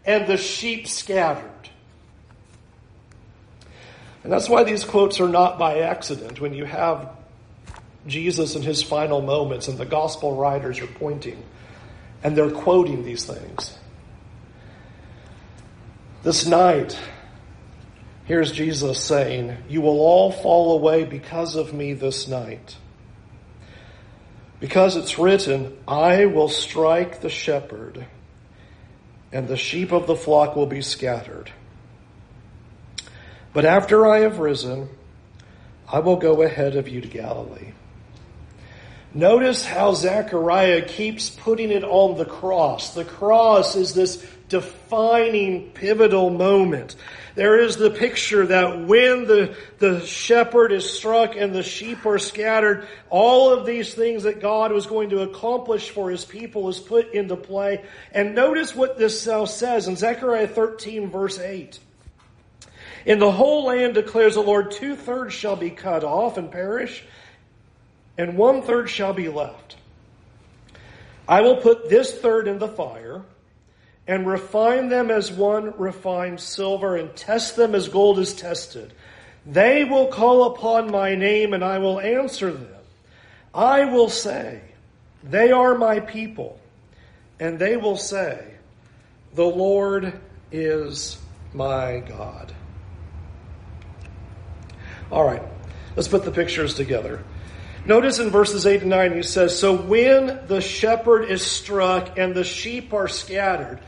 and 0.04 0.26
the 0.26 0.36
sheep 0.36 0.86
scattered. 0.86 1.50
And 4.22 4.32
that's 4.32 4.48
why 4.48 4.64
these 4.64 4.84
quotes 4.84 5.20
are 5.20 5.28
not 5.28 5.58
by 5.58 5.80
accident. 5.80 6.40
When 6.40 6.54
you 6.54 6.64
have 6.64 7.10
Jesus 8.06 8.54
in 8.54 8.62
his 8.62 8.82
final 8.82 9.22
moments 9.22 9.68
and 9.68 9.78
the 9.78 9.86
gospel 9.86 10.36
writers 10.36 10.80
are 10.80 10.86
pointing 10.86 11.42
and 12.22 12.36
they're 12.36 12.50
quoting 12.50 13.04
these 13.04 13.24
things. 13.24 13.78
This 16.24 16.46
night, 16.46 16.98
Here's 18.24 18.52
Jesus 18.52 19.04
saying, 19.04 19.54
You 19.68 19.82
will 19.82 20.00
all 20.00 20.32
fall 20.32 20.78
away 20.78 21.04
because 21.04 21.56
of 21.56 21.74
me 21.74 21.92
this 21.92 22.26
night. 22.26 22.76
Because 24.60 24.96
it's 24.96 25.18
written, 25.18 25.76
I 25.86 26.24
will 26.24 26.48
strike 26.48 27.20
the 27.20 27.28
shepherd, 27.28 28.06
and 29.30 29.46
the 29.46 29.58
sheep 29.58 29.92
of 29.92 30.06
the 30.06 30.16
flock 30.16 30.56
will 30.56 30.66
be 30.66 30.80
scattered. 30.80 31.52
But 33.52 33.66
after 33.66 34.06
I 34.06 34.20
have 34.20 34.38
risen, 34.38 34.88
I 35.92 35.98
will 35.98 36.16
go 36.16 36.40
ahead 36.40 36.76
of 36.76 36.88
you 36.88 37.02
to 37.02 37.08
Galilee. 37.08 37.72
Notice 39.14 39.64
how 39.64 39.94
Zechariah 39.94 40.82
keeps 40.82 41.30
putting 41.30 41.70
it 41.70 41.84
on 41.84 42.18
the 42.18 42.24
cross. 42.24 42.94
The 42.94 43.04
cross 43.04 43.76
is 43.76 43.94
this 43.94 44.26
defining, 44.48 45.70
pivotal 45.70 46.30
moment. 46.30 46.96
There 47.36 47.58
is 47.58 47.76
the 47.76 47.90
picture 47.90 48.46
that 48.46 48.86
when 48.86 49.26
the, 49.26 49.56
the 49.78 50.04
shepherd 50.04 50.72
is 50.72 50.88
struck 50.88 51.36
and 51.36 51.54
the 51.54 51.62
sheep 51.62 52.04
are 52.04 52.18
scattered, 52.18 52.88
all 53.08 53.52
of 53.52 53.66
these 53.66 53.94
things 53.94 54.24
that 54.24 54.40
God 54.40 54.72
was 54.72 54.86
going 54.86 55.10
to 55.10 55.22
accomplish 55.22 55.90
for 55.90 56.10
his 56.10 56.24
people 56.24 56.68
is 56.68 56.80
put 56.80 57.14
into 57.14 57.36
play. 57.36 57.84
And 58.12 58.34
notice 58.34 58.74
what 58.74 58.98
this 58.98 59.20
says 59.22 59.86
in 59.86 59.94
Zechariah 59.94 60.48
13 60.48 61.10
verse 61.10 61.38
8. 61.38 61.78
In 63.06 63.18
the 63.20 63.30
whole 63.30 63.66
land 63.66 63.94
declares 63.94 64.34
the 64.34 64.40
Lord, 64.40 64.72
two 64.72 64.96
thirds 64.96 65.34
shall 65.34 65.56
be 65.56 65.70
cut 65.70 66.04
off 66.04 66.36
and 66.36 66.50
perish, 66.50 67.04
and 68.16 68.36
one 68.36 68.62
third 68.62 68.88
shall 68.88 69.12
be 69.12 69.28
left. 69.28 69.76
I 71.28 71.40
will 71.40 71.56
put 71.56 71.88
this 71.88 72.12
third 72.12 72.48
in 72.48 72.58
the 72.58 72.68
fire 72.68 73.22
and 74.06 74.26
refine 74.26 74.88
them 74.88 75.10
as 75.10 75.32
one 75.32 75.72
refines 75.78 76.42
silver 76.42 76.96
and 76.96 77.14
test 77.16 77.56
them 77.56 77.74
as 77.74 77.88
gold 77.88 78.18
is 78.18 78.34
tested. 78.34 78.92
They 79.46 79.84
will 79.84 80.08
call 80.08 80.54
upon 80.54 80.90
my 80.90 81.14
name 81.14 81.54
and 81.54 81.64
I 81.64 81.78
will 81.78 82.00
answer 82.00 82.52
them. 82.52 82.68
I 83.54 83.84
will 83.86 84.08
say, 84.08 84.60
they 85.22 85.52
are 85.52 85.76
my 85.76 86.00
people. 86.00 86.58
And 87.40 87.58
they 87.58 87.76
will 87.76 87.96
say, 87.96 88.44
the 89.34 89.44
Lord 89.44 90.18
is 90.52 91.18
my 91.52 92.00
God. 92.00 92.52
All 95.10 95.24
right, 95.24 95.42
let's 95.96 96.08
put 96.08 96.24
the 96.24 96.30
pictures 96.30 96.74
together. 96.74 97.24
Notice 97.86 98.18
in 98.18 98.30
verses 98.30 98.64
8 98.64 98.80
and 98.80 98.90
9, 98.90 99.12
he 99.12 99.22
says, 99.22 99.58
So 99.58 99.76
when 99.76 100.40
the 100.46 100.62
shepherd 100.62 101.24
is 101.30 101.44
struck 101.44 102.18
and 102.18 102.34
the 102.34 102.44
sheep 102.44 102.94
are 102.94 103.08
scattered, 103.08 103.78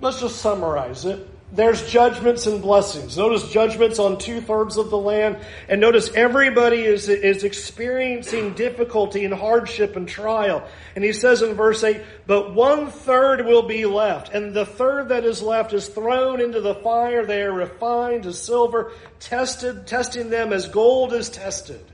let's 0.00 0.20
just 0.20 0.36
summarize 0.40 1.04
it. 1.04 1.28
there's 1.52 1.88
judgments 1.90 2.46
and 2.46 2.62
blessings. 2.62 3.18
Notice 3.18 3.52
judgments 3.52 3.98
on 3.98 4.16
two 4.16 4.40
thirds 4.40 4.78
of 4.78 4.88
the 4.88 4.96
land. 4.96 5.36
And 5.68 5.78
notice 5.78 6.10
everybody 6.14 6.84
is, 6.84 7.10
is 7.10 7.44
experiencing 7.44 8.54
difficulty 8.54 9.26
and 9.26 9.34
hardship 9.34 9.94
and 9.94 10.08
trial. 10.08 10.66
And 10.94 11.04
he 11.04 11.12
says 11.12 11.42
in 11.42 11.54
verse 11.54 11.84
8, 11.84 12.00
but 12.26 12.54
one 12.54 12.90
third 12.90 13.44
will 13.44 13.68
be 13.68 13.84
left. 13.84 14.32
And 14.32 14.54
the 14.54 14.66
third 14.66 15.10
that 15.10 15.26
is 15.26 15.42
left 15.42 15.74
is 15.74 15.86
thrown 15.86 16.40
into 16.40 16.62
the 16.62 16.74
fire. 16.76 17.26
They 17.26 17.42
are 17.42 17.52
refined 17.52 18.24
as 18.24 18.42
silver, 18.42 18.92
tested, 19.20 19.86
testing 19.86 20.30
them 20.30 20.54
as 20.54 20.66
gold 20.66 21.12
is 21.12 21.28
tested. 21.28 21.84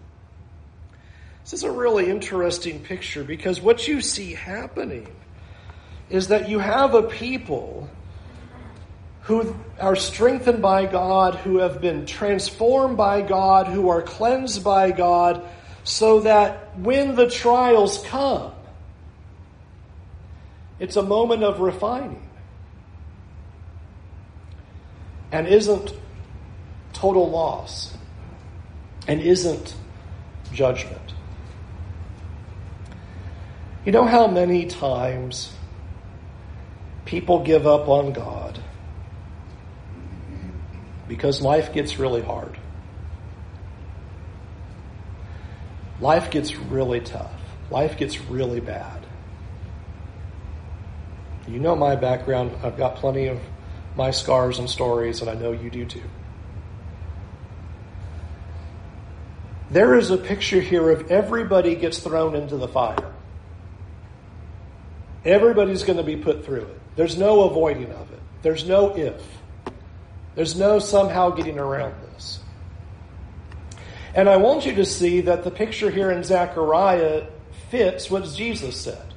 This 1.42 1.54
is 1.54 1.62
a 1.64 1.70
really 1.70 2.08
interesting 2.08 2.80
picture 2.80 3.24
because 3.24 3.60
what 3.60 3.88
you 3.88 4.00
see 4.00 4.34
happening 4.34 5.08
is 6.08 6.28
that 6.28 6.48
you 6.48 6.58
have 6.58 6.94
a 6.94 7.02
people 7.02 7.90
who 9.22 9.54
are 9.80 9.96
strengthened 9.96 10.62
by 10.62 10.86
God, 10.86 11.36
who 11.36 11.58
have 11.58 11.80
been 11.80 12.06
transformed 12.06 12.96
by 12.96 13.22
God, 13.22 13.66
who 13.66 13.88
are 13.88 14.02
cleansed 14.02 14.64
by 14.64 14.90
God, 14.90 15.44
so 15.84 16.20
that 16.20 16.78
when 16.78 17.14
the 17.14 17.28
trials 17.28 18.04
come, 18.06 18.52
it's 20.78 20.96
a 20.96 21.02
moment 21.02 21.44
of 21.44 21.60
refining 21.60 22.28
and 25.30 25.46
isn't 25.46 25.92
total 26.92 27.30
loss 27.30 27.96
and 29.08 29.20
isn't 29.20 29.74
judgment. 30.52 31.14
You 33.84 33.90
know 33.90 34.04
how 34.04 34.28
many 34.28 34.66
times 34.66 35.52
people 37.04 37.42
give 37.42 37.66
up 37.66 37.88
on 37.88 38.12
God 38.12 38.60
because 41.08 41.42
life 41.42 41.72
gets 41.72 41.98
really 41.98 42.22
hard. 42.22 42.56
Life 46.00 46.30
gets 46.30 46.54
really 46.56 47.00
tough. 47.00 47.32
Life 47.70 47.96
gets 47.96 48.20
really 48.20 48.60
bad. 48.60 49.04
You 51.48 51.58
know 51.58 51.74
my 51.74 51.96
background. 51.96 52.52
I've 52.62 52.76
got 52.76 52.96
plenty 52.96 53.26
of 53.26 53.40
my 53.96 54.12
scars 54.12 54.58
and 54.58 54.70
stories, 54.70 55.20
and 55.20 55.28
I 55.28 55.34
know 55.34 55.52
you 55.52 55.70
do 55.70 55.84
too. 55.84 56.02
There 59.70 59.96
is 59.96 60.10
a 60.10 60.18
picture 60.18 60.60
here 60.60 60.90
of 60.90 61.10
everybody 61.10 61.74
gets 61.74 61.98
thrown 61.98 62.36
into 62.36 62.56
the 62.56 62.68
fire. 62.68 63.12
Everybody's 65.24 65.82
going 65.84 65.98
to 65.98 66.02
be 66.02 66.16
put 66.16 66.44
through 66.44 66.62
it. 66.62 66.80
There's 66.96 67.16
no 67.16 67.44
avoiding 67.44 67.90
of 67.92 68.12
it. 68.12 68.20
There's 68.42 68.66
no 68.66 68.96
if. 68.96 69.22
There's 70.34 70.56
no 70.58 70.78
somehow 70.78 71.30
getting 71.30 71.58
around 71.58 71.94
this. 72.12 72.40
And 74.14 74.28
I 74.28 74.36
want 74.36 74.66
you 74.66 74.74
to 74.76 74.84
see 74.84 75.22
that 75.22 75.44
the 75.44 75.50
picture 75.50 75.90
here 75.90 76.10
in 76.10 76.22
Zechariah 76.24 77.26
fits 77.70 78.10
what 78.10 78.24
Jesus 78.34 78.78
said. 78.78 79.14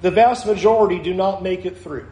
The 0.00 0.10
vast 0.10 0.46
majority 0.46 0.98
do 1.00 1.12
not 1.12 1.42
make 1.42 1.66
it 1.66 1.78
through. 1.78 2.06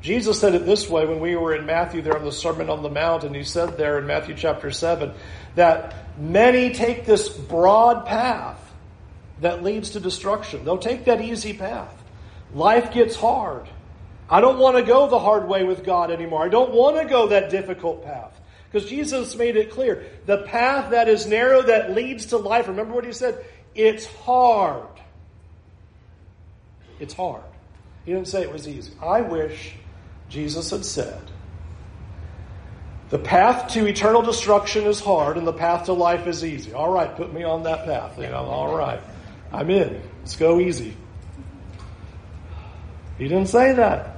Jesus 0.00 0.40
said 0.40 0.54
it 0.54 0.66
this 0.66 0.88
way 0.88 1.06
when 1.06 1.20
we 1.20 1.36
were 1.36 1.54
in 1.54 1.64
Matthew 1.64 2.02
there 2.02 2.16
on 2.16 2.24
the 2.24 2.32
Sermon 2.32 2.70
on 2.70 2.82
the 2.82 2.90
Mount, 2.90 3.24
and 3.24 3.34
he 3.36 3.44
said 3.44 3.76
there 3.76 3.98
in 3.98 4.06
Matthew 4.06 4.34
chapter 4.34 4.70
7 4.70 5.12
that 5.54 5.94
many 6.18 6.72
take 6.72 7.04
this 7.04 7.28
broad 7.28 8.06
path 8.06 8.58
that 9.40 9.62
leads 9.62 9.90
to 9.90 10.00
destruction. 10.00 10.64
They'll 10.64 10.78
take 10.78 11.04
that 11.04 11.20
easy 11.20 11.52
path. 11.52 12.01
Life 12.54 12.92
gets 12.92 13.16
hard. 13.16 13.68
I 14.28 14.40
don't 14.40 14.58
want 14.58 14.76
to 14.76 14.82
go 14.82 15.08
the 15.08 15.18
hard 15.18 15.48
way 15.48 15.64
with 15.64 15.84
God 15.84 16.10
anymore. 16.10 16.42
I 16.42 16.48
don't 16.48 16.72
want 16.72 16.96
to 16.96 17.04
go 17.04 17.28
that 17.28 17.50
difficult 17.50 18.04
path. 18.04 18.38
Because 18.70 18.88
Jesus 18.88 19.34
made 19.36 19.56
it 19.56 19.70
clear. 19.70 20.06
The 20.26 20.38
path 20.44 20.92
that 20.92 21.08
is 21.08 21.26
narrow 21.26 21.62
that 21.62 21.94
leads 21.94 22.26
to 22.26 22.38
life, 22.38 22.68
remember 22.68 22.94
what 22.94 23.04
he 23.04 23.12
said? 23.12 23.44
It's 23.74 24.06
hard. 24.06 24.88
It's 26.98 27.14
hard. 27.14 27.42
He 28.04 28.12
didn't 28.12 28.28
say 28.28 28.42
it 28.42 28.52
was 28.52 28.66
easy. 28.66 28.92
I 29.02 29.20
wish 29.20 29.74
Jesus 30.28 30.70
had 30.70 30.84
said, 30.84 31.20
the 33.10 33.18
path 33.18 33.72
to 33.74 33.86
eternal 33.86 34.22
destruction 34.22 34.84
is 34.84 34.98
hard 34.98 35.36
and 35.36 35.46
the 35.46 35.52
path 35.52 35.84
to 35.84 35.92
life 35.92 36.26
is 36.26 36.42
easy. 36.42 36.72
All 36.72 36.90
right, 36.90 37.14
put 37.14 37.30
me 37.30 37.42
on 37.44 37.64
that 37.64 37.84
path. 37.84 38.18
You 38.18 38.28
know, 38.28 38.46
all 38.46 38.74
right. 38.74 39.00
I'm 39.52 39.68
in. 39.68 40.00
Let's 40.20 40.36
go 40.36 40.60
easy. 40.60 40.96
He 43.18 43.28
didn't 43.28 43.48
say 43.48 43.72
that. 43.74 44.16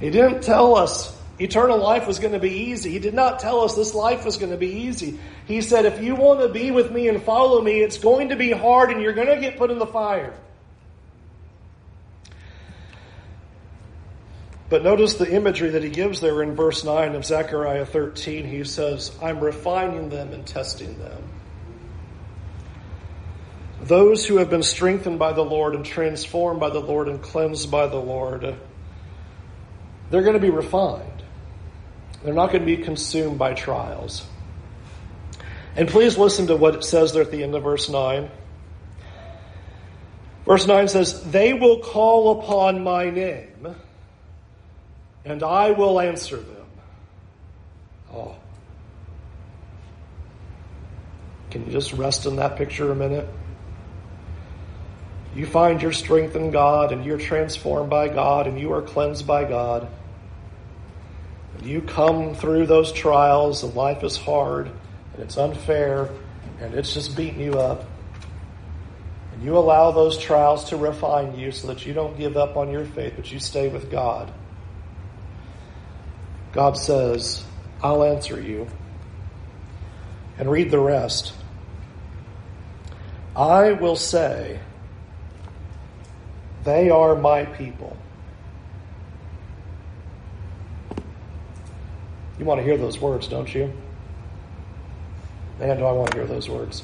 He 0.00 0.10
didn't 0.10 0.42
tell 0.42 0.74
us 0.76 1.16
eternal 1.38 1.78
life 1.78 2.06
was 2.06 2.18
going 2.18 2.32
to 2.32 2.38
be 2.38 2.50
easy. 2.50 2.90
He 2.90 2.98
did 2.98 3.14
not 3.14 3.40
tell 3.40 3.60
us 3.60 3.74
this 3.74 3.94
life 3.94 4.24
was 4.24 4.36
going 4.36 4.52
to 4.52 4.58
be 4.58 4.70
easy. 4.70 5.18
He 5.46 5.60
said, 5.60 5.84
if 5.84 6.02
you 6.02 6.14
want 6.14 6.40
to 6.40 6.48
be 6.48 6.70
with 6.70 6.90
me 6.90 7.08
and 7.08 7.22
follow 7.22 7.60
me, 7.60 7.80
it's 7.80 7.98
going 7.98 8.30
to 8.30 8.36
be 8.36 8.50
hard 8.50 8.90
and 8.90 9.00
you're 9.00 9.12
going 9.12 9.28
to 9.28 9.40
get 9.40 9.56
put 9.56 9.70
in 9.70 9.78
the 9.78 9.86
fire. 9.86 10.34
But 14.68 14.82
notice 14.82 15.14
the 15.14 15.30
imagery 15.30 15.70
that 15.70 15.82
he 15.82 15.90
gives 15.90 16.20
there 16.20 16.42
in 16.42 16.56
verse 16.56 16.82
9 16.82 17.14
of 17.14 17.26
Zechariah 17.26 17.84
13. 17.84 18.46
He 18.46 18.64
says, 18.64 19.14
I'm 19.22 19.38
refining 19.38 20.08
them 20.08 20.32
and 20.32 20.46
testing 20.46 20.98
them. 20.98 21.22
Those 23.82 24.24
who 24.24 24.36
have 24.36 24.48
been 24.48 24.62
strengthened 24.62 25.18
by 25.18 25.32
the 25.32 25.44
Lord 25.44 25.74
and 25.74 25.84
transformed 25.84 26.60
by 26.60 26.70
the 26.70 26.80
Lord 26.80 27.08
and 27.08 27.20
cleansed 27.20 27.70
by 27.70 27.86
the 27.88 27.96
Lord 27.96 28.56
they're 30.12 30.22
going 30.22 30.34
to 30.34 30.40
be 30.40 30.50
refined. 30.50 31.22
They're 32.22 32.34
not 32.34 32.52
going 32.52 32.60
to 32.60 32.66
be 32.66 32.82
consumed 32.84 33.38
by 33.38 33.54
trials. 33.54 34.26
And 35.74 35.88
please 35.88 36.18
listen 36.18 36.48
to 36.48 36.56
what 36.56 36.74
it 36.74 36.84
says 36.84 37.14
there 37.14 37.22
at 37.22 37.30
the 37.30 37.42
end 37.42 37.54
of 37.54 37.62
verse 37.62 37.88
9. 37.88 38.30
Verse 40.44 40.66
9 40.66 40.88
says, 40.88 41.22
They 41.30 41.54
will 41.54 41.80
call 41.80 42.40
upon 42.40 42.84
my 42.84 43.08
name, 43.08 43.74
and 45.24 45.42
I 45.42 45.70
will 45.70 45.98
answer 45.98 46.36
them. 46.36 46.66
Oh. 48.12 48.36
Can 51.50 51.64
you 51.64 51.72
just 51.72 51.94
rest 51.94 52.26
in 52.26 52.36
that 52.36 52.56
picture 52.56 52.92
a 52.92 52.94
minute? 52.94 53.26
You 55.34 55.46
find 55.46 55.80
your 55.80 55.92
strength 55.92 56.36
in 56.36 56.50
God, 56.50 56.92
and 56.92 57.04
you're 57.04 57.18
transformed 57.18 57.90
by 57.90 58.08
God, 58.08 58.46
and 58.46 58.58
you 58.58 58.72
are 58.72 58.82
cleansed 58.82 59.26
by 59.26 59.44
God 59.44 59.88
you 61.64 61.80
come 61.80 62.34
through 62.34 62.66
those 62.66 62.92
trials 62.92 63.62
and 63.62 63.74
life 63.74 64.02
is 64.02 64.16
hard 64.16 64.66
and 64.66 65.22
it's 65.22 65.36
unfair 65.36 66.10
and 66.60 66.74
it's 66.74 66.94
just 66.94 67.16
beating 67.16 67.40
you 67.40 67.58
up, 67.58 67.84
and 69.32 69.42
you 69.42 69.56
allow 69.56 69.90
those 69.90 70.16
trials 70.16 70.68
to 70.68 70.76
refine 70.76 71.36
you 71.36 71.50
so 71.50 71.66
that 71.66 71.84
you 71.84 71.92
don't 71.92 72.16
give 72.16 72.36
up 72.36 72.56
on 72.56 72.70
your 72.70 72.84
faith, 72.84 73.14
but 73.16 73.32
you 73.32 73.40
stay 73.40 73.68
with 73.68 73.90
God, 73.90 74.32
God 76.52 76.76
says, 76.76 77.42
I'll 77.82 78.04
answer 78.04 78.40
you. 78.40 78.68
And 80.38 80.50
read 80.50 80.70
the 80.70 80.78
rest. 80.78 81.32
I 83.34 83.72
will 83.72 83.96
say, 83.96 84.60
they 86.64 86.90
are 86.90 87.16
my 87.16 87.44
people. 87.44 87.96
You 92.38 92.44
want 92.44 92.60
to 92.60 92.64
hear 92.64 92.76
those 92.76 93.00
words, 93.00 93.28
don't 93.28 93.52
you? 93.54 93.72
Man, 95.58 95.78
do 95.78 95.84
I 95.84 95.92
want 95.92 96.10
to 96.10 96.16
hear 96.16 96.26
those 96.26 96.48
words. 96.48 96.82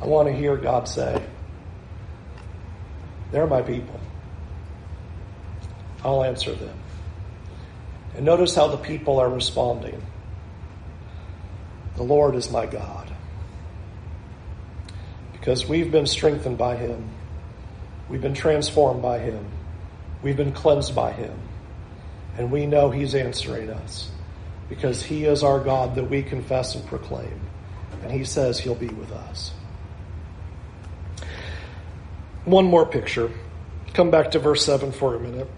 I 0.00 0.06
want 0.06 0.28
to 0.28 0.34
hear 0.34 0.56
God 0.56 0.88
say, 0.88 1.22
They're 3.32 3.46
my 3.46 3.62
people. 3.62 3.98
I'll 6.04 6.24
answer 6.24 6.54
them. 6.54 6.78
And 8.14 8.24
notice 8.24 8.54
how 8.54 8.68
the 8.68 8.76
people 8.76 9.18
are 9.18 9.28
responding. 9.28 10.00
The 11.96 12.02
Lord 12.02 12.34
is 12.34 12.50
my 12.50 12.66
God. 12.66 13.10
Because 15.32 15.66
we've 15.66 15.90
been 15.90 16.06
strengthened 16.06 16.56
by 16.56 16.76
Him, 16.76 17.10
we've 18.08 18.20
been 18.20 18.34
transformed 18.34 19.02
by 19.02 19.18
Him, 19.18 19.44
we've 20.22 20.36
been 20.36 20.52
cleansed 20.52 20.94
by 20.94 21.12
Him. 21.12 21.38
And 22.38 22.50
we 22.50 22.66
know 22.66 22.90
He's 22.90 23.14
answering 23.14 23.70
us 23.70 24.10
because 24.68 25.02
He 25.02 25.24
is 25.24 25.42
our 25.42 25.60
God 25.60 25.94
that 25.94 26.04
we 26.04 26.22
confess 26.22 26.74
and 26.74 26.86
proclaim. 26.86 27.40
And 28.02 28.12
He 28.12 28.24
says 28.24 28.58
He'll 28.58 28.74
be 28.74 28.88
with 28.88 29.10
us. 29.12 29.52
One 32.44 32.66
more 32.66 32.86
picture. 32.86 33.30
Come 33.94 34.10
back 34.10 34.32
to 34.32 34.38
verse 34.38 34.64
7 34.64 34.92
for 34.92 35.14
a 35.14 35.20
minute. 35.20 35.48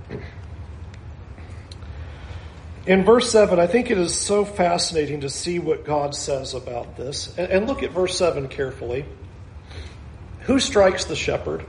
In 2.87 3.05
verse 3.05 3.31
7, 3.31 3.59
I 3.59 3.67
think 3.67 3.91
it 3.91 3.99
is 3.99 4.15
so 4.15 4.47
fascinating 4.47 5.21
to 5.21 5.29
see 5.29 5.59
what 5.59 5.85
God 5.85 6.15
says 6.15 6.55
about 6.55 6.97
this. 6.97 7.37
And 7.37 7.67
look 7.67 7.83
at 7.83 7.91
verse 7.91 8.17
7 8.17 8.49
carefully. 8.49 9.05
Who 10.43 10.59
strikes 10.59 11.05
the 11.05 11.17
shepherd? 11.17 11.67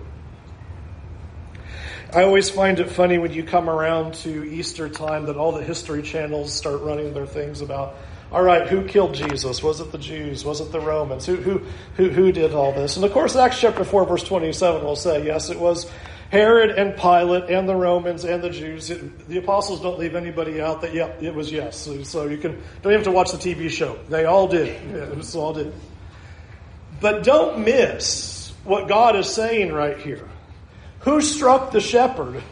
I 2.12 2.24
always 2.24 2.50
find 2.50 2.80
it 2.80 2.90
funny 2.90 3.20
when 3.20 3.34
you 3.34 3.44
come 3.44 3.70
around 3.70 4.16
to 4.16 4.44
Easter 4.44 4.90
time 4.90 5.28
that 5.28 5.38
all 5.38 5.52
the 5.52 5.64
history 5.64 6.02
channels 6.02 6.52
start 6.52 6.82
running 6.82 7.14
their 7.14 7.28
things 7.28 7.62
about, 7.62 7.98
all 8.32 8.42
right, 8.42 8.68
who 8.68 8.84
killed 8.86 9.14
Jesus? 9.14 9.62
Was 9.62 9.80
it 9.80 9.92
the 9.92 10.00
Jews? 10.00 10.44
Was 10.44 10.60
it 10.60 10.72
the 10.72 10.80
Romans? 10.80 11.28
Who, 11.28 11.36
who, 11.36 11.62
who, 11.98 12.10
who 12.10 12.32
did 12.32 12.56
all 12.56 12.72
this? 12.74 12.96
And 12.96 13.06
of 13.06 13.12
course, 13.12 13.36
Acts 13.36 13.60
chapter 13.60 13.84
4, 13.84 14.08
verse 14.08 14.24
27 14.24 14.84
will 14.84 14.96
say, 14.96 15.24
yes, 15.24 15.52
it 15.52 15.60
was 15.60 15.88
Herod 16.32 16.72
and 16.72 16.98
Pilate 16.98 17.52
and 17.52 17.70
the 17.70 17.76
Romans 17.76 18.24
and 18.24 18.42
the 18.42 18.50
Jews. 18.50 18.90
It, 18.90 19.28
the 19.28 19.38
apostles 19.38 19.80
don't 19.80 20.00
leave 20.00 20.16
anybody 20.16 20.60
out 20.60 20.82
that, 20.82 20.96
yep, 20.96 21.22
it 21.22 21.36
was 21.36 21.52
yes. 21.52 21.78
So, 21.78 22.02
so 22.02 22.28
you 22.28 22.38
can, 22.38 22.54
don't 22.82 22.92
even 22.92 22.94
have 22.94 23.04
to 23.04 23.12
watch 23.12 23.34
the 23.34 23.38
TV 23.38 23.70
show. 23.70 24.00
They 24.10 24.26
all 24.26 24.48
did. 24.48 24.70
Yeah, 24.90 25.04
it 25.04 25.16
was 25.16 25.36
all 25.36 25.54
did. 25.54 25.72
But 27.02 27.24
don't 27.24 27.64
miss 27.64 28.52
what 28.64 28.88
God 28.88 29.16
is 29.16 29.30
saying 29.30 29.72
right 29.72 30.00
here. 30.00 30.28
Who 31.02 31.22
struck 31.22 31.72
the 31.72 31.80
shepherd? 31.80 32.44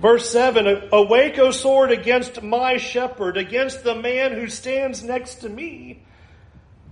Verse 0.00 0.28
7 0.30 0.88
Awake, 0.92 1.38
O 1.38 1.50
sword, 1.50 1.90
against 1.90 2.42
my 2.42 2.76
shepherd, 2.76 3.36
against 3.36 3.84
the 3.84 3.94
man 3.94 4.32
who 4.32 4.48
stands 4.48 5.02
next 5.02 5.36
to 5.36 5.48
me, 5.48 6.02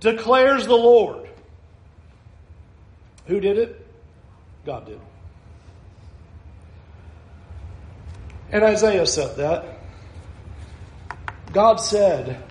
declares 0.01 0.67
the 0.67 0.75
Lord. 0.75 1.29
Who 3.27 3.41
did 3.41 3.59
it? 3.59 3.87
God 4.65 4.87
did. 4.87 5.01
And 8.51 8.65
Isaiah 8.65 9.07
said 9.07 9.37
that. 9.37 9.79
God 11.53 11.77
said, 11.77 12.43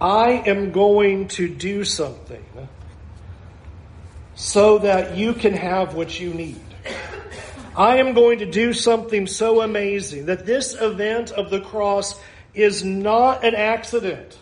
I 0.00 0.30
am 0.46 0.72
going 0.72 1.28
to 1.28 1.48
do 1.48 1.84
something 1.84 2.44
so 4.34 4.78
that 4.78 5.16
you 5.16 5.32
can 5.32 5.54
have 5.54 5.94
what 5.94 6.20
you 6.20 6.34
need. 6.34 6.60
I 7.76 7.98
am 7.98 8.14
going 8.14 8.38
to 8.38 8.46
do 8.46 8.72
something 8.72 9.26
so 9.26 9.60
amazing 9.60 10.26
that 10.26 10.46
this 10.46 10.74
event 10.80 11.30
of 11.30 11.50
the 11.50 11.60
cross 11.60 12.18
is 12.54 12.82
not 12.82 13.44
an 13.44 13.54
accident. 13.54 14.38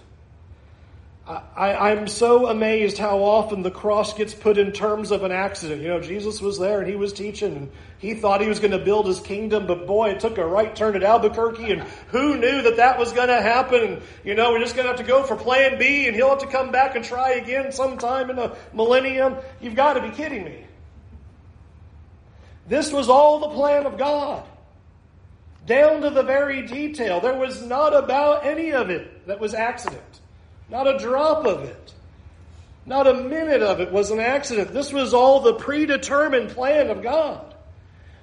I, 1.26 1.92
am 1.92 2.06
so 2.06 2.48
amazed 2.48 2.98
how 2.98 3.22
often 3.22 3.62
the 3.62 3.70
cross 3.70 4.12
gets 4.12 4.34
put 4.34 4.58
in 4.58 4.72
terms 4.72 5.10
of 5.10 5.24
an 5.24 5.32
accident. 5.32 5.80
You 5.80 5.88
know, 5.88 6.00
Jesus 6.00 6.40
was 6.42 6.58
there 6.58 6.80
and 6.80 6.88
he 6.88 6.96
was 6.96 7.14
teaching 7.14 7.56
and 7.56 7.70
he 7.98 8.12
thought 8.12 8.42
he 8.42 8.46
was 8.46 8.60
going 8.60 8.72
to 8.72 8.78
build 8.78 9.06
his 9.06 9.20
kingdom, 9.20 9.66
but 9.66 9.86
boy, 9.86 10.10
it 10.10 10.20
took 10.20 10.36
a 10.36 10.46
right 10.46 10.76
turn 10.76 10.94
at 10.94 11.02
Albuquerque 11.02 11.72
and 11.72 11.80
who 12.08 12.36
knew 12.36 12.60
that 12.62 12.76
that 12.76 12.98
was 12.98 13.14
going 13.14 13.28
to 13.28 13.40
happen? 13.40 14.02
you 14.22 14.34
know, 14.34 14.52
we're 14.52 14.60
just 14.60 14.76
going 14.76 14.84
to 14.84 14.90
have 14.90 15.00
to 15.00 15.06
go 15.06 15.22
for 15.22 15.34
plan 15.34 15.78
B 15.78 16.06
and 16.06 16.14
he'll 16.14 16.28
have 16.28 16.40
to 16.40 16.46
come 16.46 16.70
back 16.70 16.94
and 16.94 17.02
try 17.02 17.30
again 17.30 17.72
sometime 17.72 18.28
in 18.28 18.36
the 18.36 18.54
millennium. 18.74 19.36
You've 19.62 19.76
got 19.76 19.94
to 19.94 20.02
be 20.02 20.10
kidding 20.10 20.44
me. 20.44 20.66
This 22.66 22.92
was 22.92 23.08
all 23.08 23.40
the 23.40 23.48
plan 23.48 23.86
of 23.86 23.98
God. 23.98 24.44
Down 25.66 26.02
to 26.02 26.10
the 26.10 26.22
very 26.22 26.62
detail. 26.66 27.20
There 27.20 27.38
was 27.38 27.62
not 27.62 27.94
about 27.94 28.44
any 28.44 28.72
of 28.72 28.90
it 28.90 29.26
that 29.26 29.40
was 29.40 29.54
accident. 29.54 30.02
Not 30.68 30.86
a 30.86 30.98
drop 30.98 31.46
of 31.46 31.64
it. 31.64 31.94
Not 32.86 33.06
a 33.06 33.14
minute 33.14 33.62
of 33.62 33.80
it 33.80 33.90
was 33.90 34.10
an 34.10 34.20
accident. 34.20 34.74
This 34.74 34.92
was 34.92 35.14
all 35.14 35.40
the 35.40 35.54
predetermined 35.54 36.50
plan 36.50 36.90
of 36.90 37.02
God. 37.02 37.54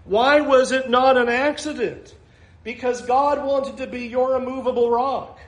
Why 0.05 0.41
was 0.41 0.71
it 0.71 0.89
not 0.89 1.17
an 1.17 1.29
accident? 1.29 2.15
Because 2.63 3.01
God 3.01 3.43
wanted 3.43 3.77
to 3.77 3.87
be 3.87 4.07
your 4.07 4.35
immovable 4.35 4.91
rock. 4.91 5.39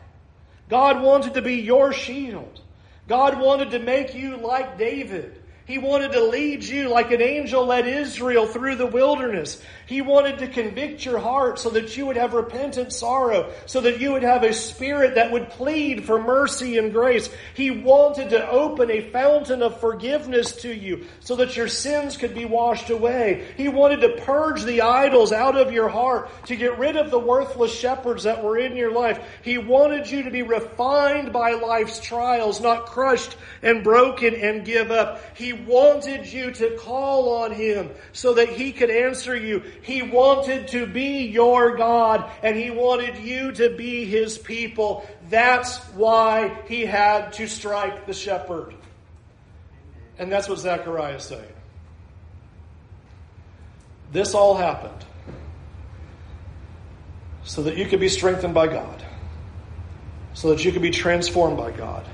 God 0.69 1.01
wanted 1.01 1.35
to 1.35 1.41
be 1.41 1.55
your 1.55 1.93
shield. 1.93 2.59
God 3.07 3.39
wanted 3.39 3.71
to 3.71 3.79
make 3.79 4.15
you 4.15 4.37
like 4.37 4.77
David. 4.77 5.42
He 5.65 5.77
wanted 5.77 6.11
to 6.11 6.23
lead 6.23 6.63
you 6.63 6.89
like 6.89 7.11
an 7.11 7.21
angel 7.21 7.65
led 7.65 7.87
Israel 7.87 8.45
through 8.45 8.75
the 8.75 8.85
wilderness. 8.85 9.61
He 9.85 10.01
wanted 10.01 10.39
to 10.39 10.47
convict 10.47 11.05
your 11.05 11.19
heart 11.19 11.59
so 11.59 11.69
that 11.71 11.97
you 11.97 12.05
would 12.05 12.17
have 12.17 12.33
repentant 12.33 12.93
sorrow, 12.93 13.51
so 13.65 13.81
that 13.81 13.99
you 13.99 14.13
would 14.13 14.23
have 14.23 14.43
a 14.43 14.53
spirit 14.53 15.15
that 15.15 15.31
would 15.31 15.49
plead 15.49 16.05
for 16.05 16.21
mercy 16.21 16.77
and 16.77 16.93
grace. 16.93 17.29
He 17.53 17.71
wanted 17.71 18.29
to 18.29 18.49
open 18.49 18.89
a 18.89 19.09
fountain 19.11 19.61
of 19.61 19.79
forgiveness 19.79 20.53
to 20.57 20.73
you 20.73 21.07
so 21.19 21.35
that 21.37 21.57
your 21.57 21.67
sins 21.67 22.17
could 22.17 22.33
be 22.33 22.45
washed 22.45 22.89
away. 22.89 23.45
He 23.57 23.67
wanted 23.67 24.01
to 24.01 24.21
purge 24.21 24.63
the 24.63 24.81
idols 24.81 25.31
out 25.31 25.57
of 25.57 25.71
your 25.73 25.89
heart, 25.89 26.29
to 26.45 26.55
get 26.55 26.77
rid 26.77 26.95
of 26.95 27.11
the 27.11 27.19
worthless 27.19 27.73
shepherds 27.73 28.23
that 28.23 28.43
were 28.43 28.57
in 28.57 28.75
your 28.75 28.91
life. 28.91 29.19
He 29.41 29.57
wanted 29.57 30.09
you 30.09 30.23
to 30.23 30.31
be 30.31 30.43
refined 30.43 31.33
by 31.33 31.53
life's 31.53 31.99
trials, 31.99 32.61
not 32.61 32.85
crushed 32.85 33.35
and 33.61 33.83
broken 33.83 34.35
and 34.35 34.65
give 34.65 34.91
up. 34.91 35.21
He 35.35 35.53
wanted 35.53 36.25
you 36.31 36.51
to 36.51 36.77
call 36.77 37.43
on 37.43 37.51
Him 37.51 37.89
so 38.11 38.33
that 38.35 38.49
He 38.49 38.71
could 38.71 38.89
answer 38.89 39.35
you. 39.35 39.63
He 39.83 40.01
wanted 40.01 40.69
to 40.69 40.85
be 40.85 41.25
your 41.25 41.75
God 41.75 42.29
and 42.41 42.55
He 42.55 42.71
wanted 42.71 43.17
you 43.17 43.51
to 43.53 43.69
be 43.75 44.05
His 44.05 44.37
people. 44.37 45.07
That's 45.29 45.77
why 45.93 46.57
He 46.67 46.85
had 46.85 47.33
to 47.33 47.47
strike 47.47 48.05
the 48.05 48.13
shepherd. 48.13 48.73
And 50.17 50.31
that's 50.31 50.47
what 50.47 50.59
Zechariah 50.59 51.15
is 51.15 51.23
saying. 51.23 51.43
This 54.11 54.33
all 54.33 54.55
happened 54.55 55.05
so 57.43 57.63
that 57.63 57.77
you 57.77 57.85
could 57.85 57.99
be 57.99 58.09
strengthened 58.09 58.53
by 58.53 58.67
God, 58.67 59.03
so 60.33 60.49
that 60.49 60.63
you 60.63 60.71
could 60.71 60.81
be 60.81 60.91
transformed 60.91 61.57
by 61.57 61.71
God, 61.71 62.07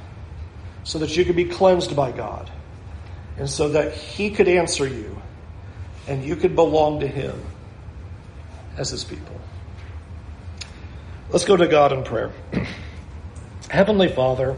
so 0.84 1.00
that 1.00 1.16
you 1.16 1.24
could 1.24 1.36
be 1.36 1.46
cleansed 1.46 1.96
by 1.96 2.12
God 2.12 2.50
and 3.38 3.50
so 3.50 3.70
that 3.70 3.94
He 3.94 4.30
could 4.30 4.48
answer 4.48 4.88
you 4.88 5.20
and 6.08 6.24
you 6.24 6.36
could 6.36 6.56
belong 6.56 7.00
to 7.00 7.08
Him 7.08 7.42
as 8.80 8.90
His 8.90 9.04
people. 9.04 9.40
Let's 11.30 11.44
go 11.44 11.58
to 11.58 11.68
God 11.68 11.92
in 11.92 12.04
prayer. 12.04 12.32
Heavenly 13.70 14.08
Father, 14.08 14.58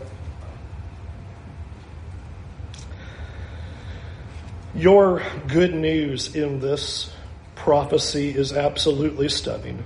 your 4.75 5.23
good 5.47 5.73
news 5.73 6.35
in 6.35 6.59
this 6.59 7.11
prophecy 7.55 8.29
is 8.29 8.53
absolutely 8.53 9.27
stunning. 9.27 9.83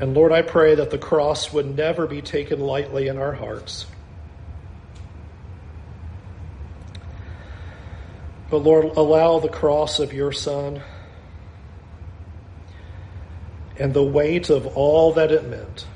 And 0.00 0.14
Lord, 0.14 0.32
I 0.32 0.42
pray 0.42 0.76
that 0.76 0.90
the 0.90 0.98
cross 0.98 1.52
would 1.52 1.76
never 1.76 2.06
be 2.06 2.22
taken 2.22 2.60
lightly 2.60 3.08
in 3.08 3.18
our 3.18 3.32
hearts. 3.32 3.84
But 8.50 8.58
Lord, 8.58 8.96
allow 8.96 9.38
the 9.38 9.48
cross 9.48 9.98
of 9.98 10.12
your 10.12 10.32
Son 10.32 10.82
and 13.78 13.92
the 13.92 14.02
weight 14.02 14.50
of 14.50 14.66
all 14.66 15.12
that 15.12 15.30
it 15.30 15.46
meant 15.48 15.86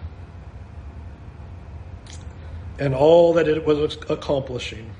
and 2.78 2.94
all 2.94 3.34
that 3.34 3.48
it 3.48 3.64
was 3.64 3.96
accomplishing 4.08 4.90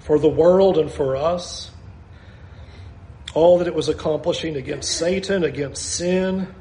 for 0.00 0.18
the 0.18 0.28
world 0.28 0.78
and 0.78 0.90
for 0.90 1.16
us, 1.16 1.70
all 3.34 3.58
that 3.58 3.66
it 3.66 3.74
was 3.74 3.88
accomplishing 3.88 4.56
against 4.56 4.90
Satan, 4.90 5.44
against 5.44 5.84
sin 5.84 6.54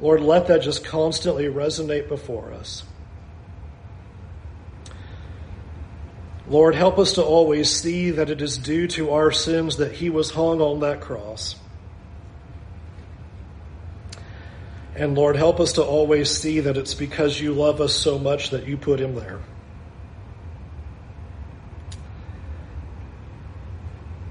Lord, 0.00 0.20
let 0.20 0.48
that 0.48 0.62
just 0.62 0.84
constantly 0.84 1.44
resonate 1.44 2.08
before 2.08 2.52
us. 2.52 2.84
Lord, 6.46 6.74
help 6.74 6.98
us 6.98 7.14
to 7.14 7.22
always 7.22 7.70
see 7.70 8.10
that 8.10 8.28
it 8.28 8.42
is 8.42 8.56
due 8.56 8.86
to 8.88 9.12
our 9.12 9.32
sins 9.32 9.78
that 9.78 9.92
He 9.92 10.10
was 10.10 10.30
hung 10.30 10.60
on 10.60 10.80
that 10.80 11.00
cross. 11.00 11.56
And 14.94 15.16
Lord, 15.16 15.36
help 15.36 15.58
us 15.58 15.72
to 15.74 15.82
always 15.82 16.30
see 16.30 16.60
that 16.60 16.76
it's 16.76 16.94
because 16.94 17.40
you 17.40 17.52
love 17.52 17.80
us 17.80 17.94
so 17.94 18.18
much 18.18 18.50
that 18.50 18.68
you 18.68 18.76
put 18.76 19.00
Him 19.00 19.14
there. 19.14 19.40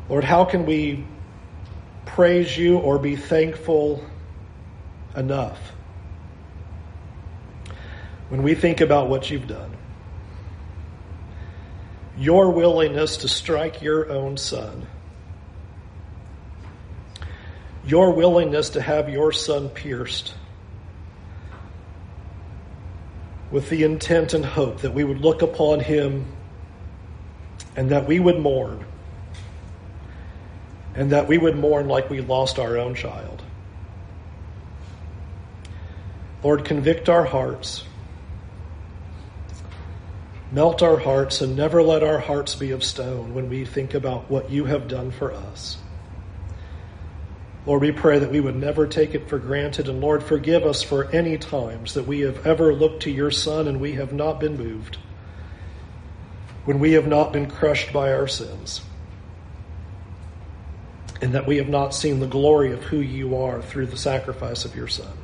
Lord, 0.07 0.23
how 0.23 0.45
can 0.45 0.65
we 0.65 1.05
praise 2.05 2.55
you 2.55 2.77
or 2.77 2.99
be 2.99 3.15
thankful 3.15 4.03
enough. 5.15 5.71
When 8.29 8.43
we 8.43 8.55
think 8.55 8.81
about 8.81 9.09
what 9.09 9.29
you've 9.29 9.47
done, 9.47 9.75
your 12.17 12.51
willingness 12.51 13.17
to 13.17 13.27
strike 13.27 13.81
your 13.81 14.09
own 14.09 14.37
son, 14.37 14.87
your 17.85 18.11
willingness 18.11 18.71
to 18.71 18.81
have 18.81 19.09
your 19.09 19.31
son 19.31 19.69
pierced 19.69 20.33
with 23.51 23.69
the 23.69 23.83
intent 23.83 24.33
and 24.33 24.45
hope 24.45 24.81
that 24.81 24.93
we 24.93 25.03
would 25.03 25.21
look 25.21 25.41
upon 25.41 25.79
him 25.79 26.25
and 27.75 27.89
that 27.91 28.07
we 28.07 28.19
would 28.19 28.39
mourn 28.39 28.83
and 30.95 31.11
that 31.11 31.27
we 31.27 31.37
would 31.37 31.57
mourn 31.57 31.87
like 31.87 32.09
we 32.09 32.21
lost 32.21 32.59
our 32.59 32.77
own 32.77 32.95
child. 32.95 33.41
Lord, 36.43 36.65
convict 36.65 37.09
our 37.09 37.23
hearts. 37.23 37.83
Melt 40.53 40.83
our 40.83 40.99
hearts 40.99 41.41
and 41.41 41.55
never 41.55 41.81
let 41.81 42.03
our 42.03 42.19
hearts 42.19 42.53
be 42.53 42.69
of 42.69 42.83
stone 42.83 43.33
when 43.33 43.49
we 43.49 43.65
think 43.65 43.95
about 43.95 44.29
what 44.29 44.51
you 44.51 44.65
have 44.65 44.87
done 44.87 45.09
for 45.09 45.33
us. 45.33 45.79
Lord, 47.65 47.81
we 47.81 47.91
pray 47.91 48.19
that 48.19 48.29
we 48.29 48.39
would 48.39 48.55
never 48.55 48.85
take 48.85 49.15
it 49.15 49.27
for 49.27 49.39
granted. 49.39 49.89
And 49.89 49.99
Lord, 49.99 50.21
forgive 50.21 50.63
us 50.63 50.83
for 50.83 51.09
any 51.09 51.39
times 51.39 51.95
that 51.95 52.05
we 52.05 52.19
have 52.19 52.45
ever 52.45 52.71
looked 52.71 53.01
to 53.03 53.09
your 53.09 53.31
Son 53.31 53.67
and 53.67 53.81
we 53.81 53.93
have 53.93 54.13
not 54.13 54.39
been 54.39 54.55
moved, 54.55 54.99
when 56.65 56.77
we 56.77 56.91
have 56.91 57.07
not 57.07 57.33
been 57.33 57.49
crushed 57.49 57.91
by 57.91 58.13
our 58.13 58.27
sins, 58.27 58.81
and 61.19 61.33
that 61.33 61.47
we 61.47 61.57
have 61.57 61.69
not 61.69 61.95
seen 61.95 62.19
the 62.19 62.27
glory 62.27 62.71
of 62.71 62.83
who 62.83 62.99
you 62.99 63.37
are 63.37 63.59
through 63.59 63.87
the 63.87 63.97
sacrifice 63.97 64.65
of 64.65 64.75
your 64.75 64.87
Son. 64.87 65.17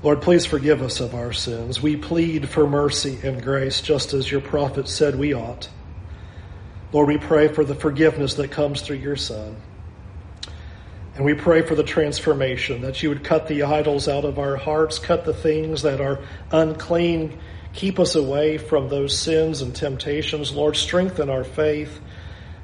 Lord, 0.00 0.22
please 0.22 0.46
forgive 0.46 0.80
us 0.80 1.00
of 1.00 1.12
our 1.12 1.32
sins. 1.32 1.82
We 1.82 1.96
plead 1.96 2.48
for 2.48 2.68
mercy 2.68 3.18
and 3.24 3.42
grace, 3.42 3.80
just 3.80 4.12
as 4.12 4.30
your 4.30 4.40
prophet 4.40 4.88
said 4.88 5.16
we 5.16 5.34
ought. 5.34 5.68
Lord, 6.92 7.08
we 7.08 7.18
pray 7.18 7.48
for 7.48 7.64
the 7.64 7.74
forgiveness 7.74 8.34
that 8.34 8.52
comes 8.52 8.80
through 8.80 8.98
your 8.98 9.16
Son. 9.16 9.56
And 11.16 11.24
we 11.24 11.34
pray 11.34 11.62
for 11.62 11.74
the 11.74 11.82
transformation, 11.82 12.82
that 12.82 13.02
you 13.02 13.08
would 13.08 13.24
cut 13.24 13.48
the 13.48 13.64
idols 13.64 14.06
out 14.06 14.24
of 14.24 14.38
our 14.38 14.54
hearts, 14.54 15.00
cut 15.00 15.24
the 15.24 15.34
things 15.34 15.82
that 15.82 16.00
are 16.00 16.20
unclean, 16.52 17.36
keep 17.74 17.98
us 17.98 18.14
away 18.14 18.56
from 18.56 18.88
those 18.88 19.18
sins 19.18 19.62
and 19.62 19.74
temptations. 19.74 20.52
Lord, 20.52 20.76
strengthen 20.76 21.28
our 21.28 21.42
faith. 21.42 22.00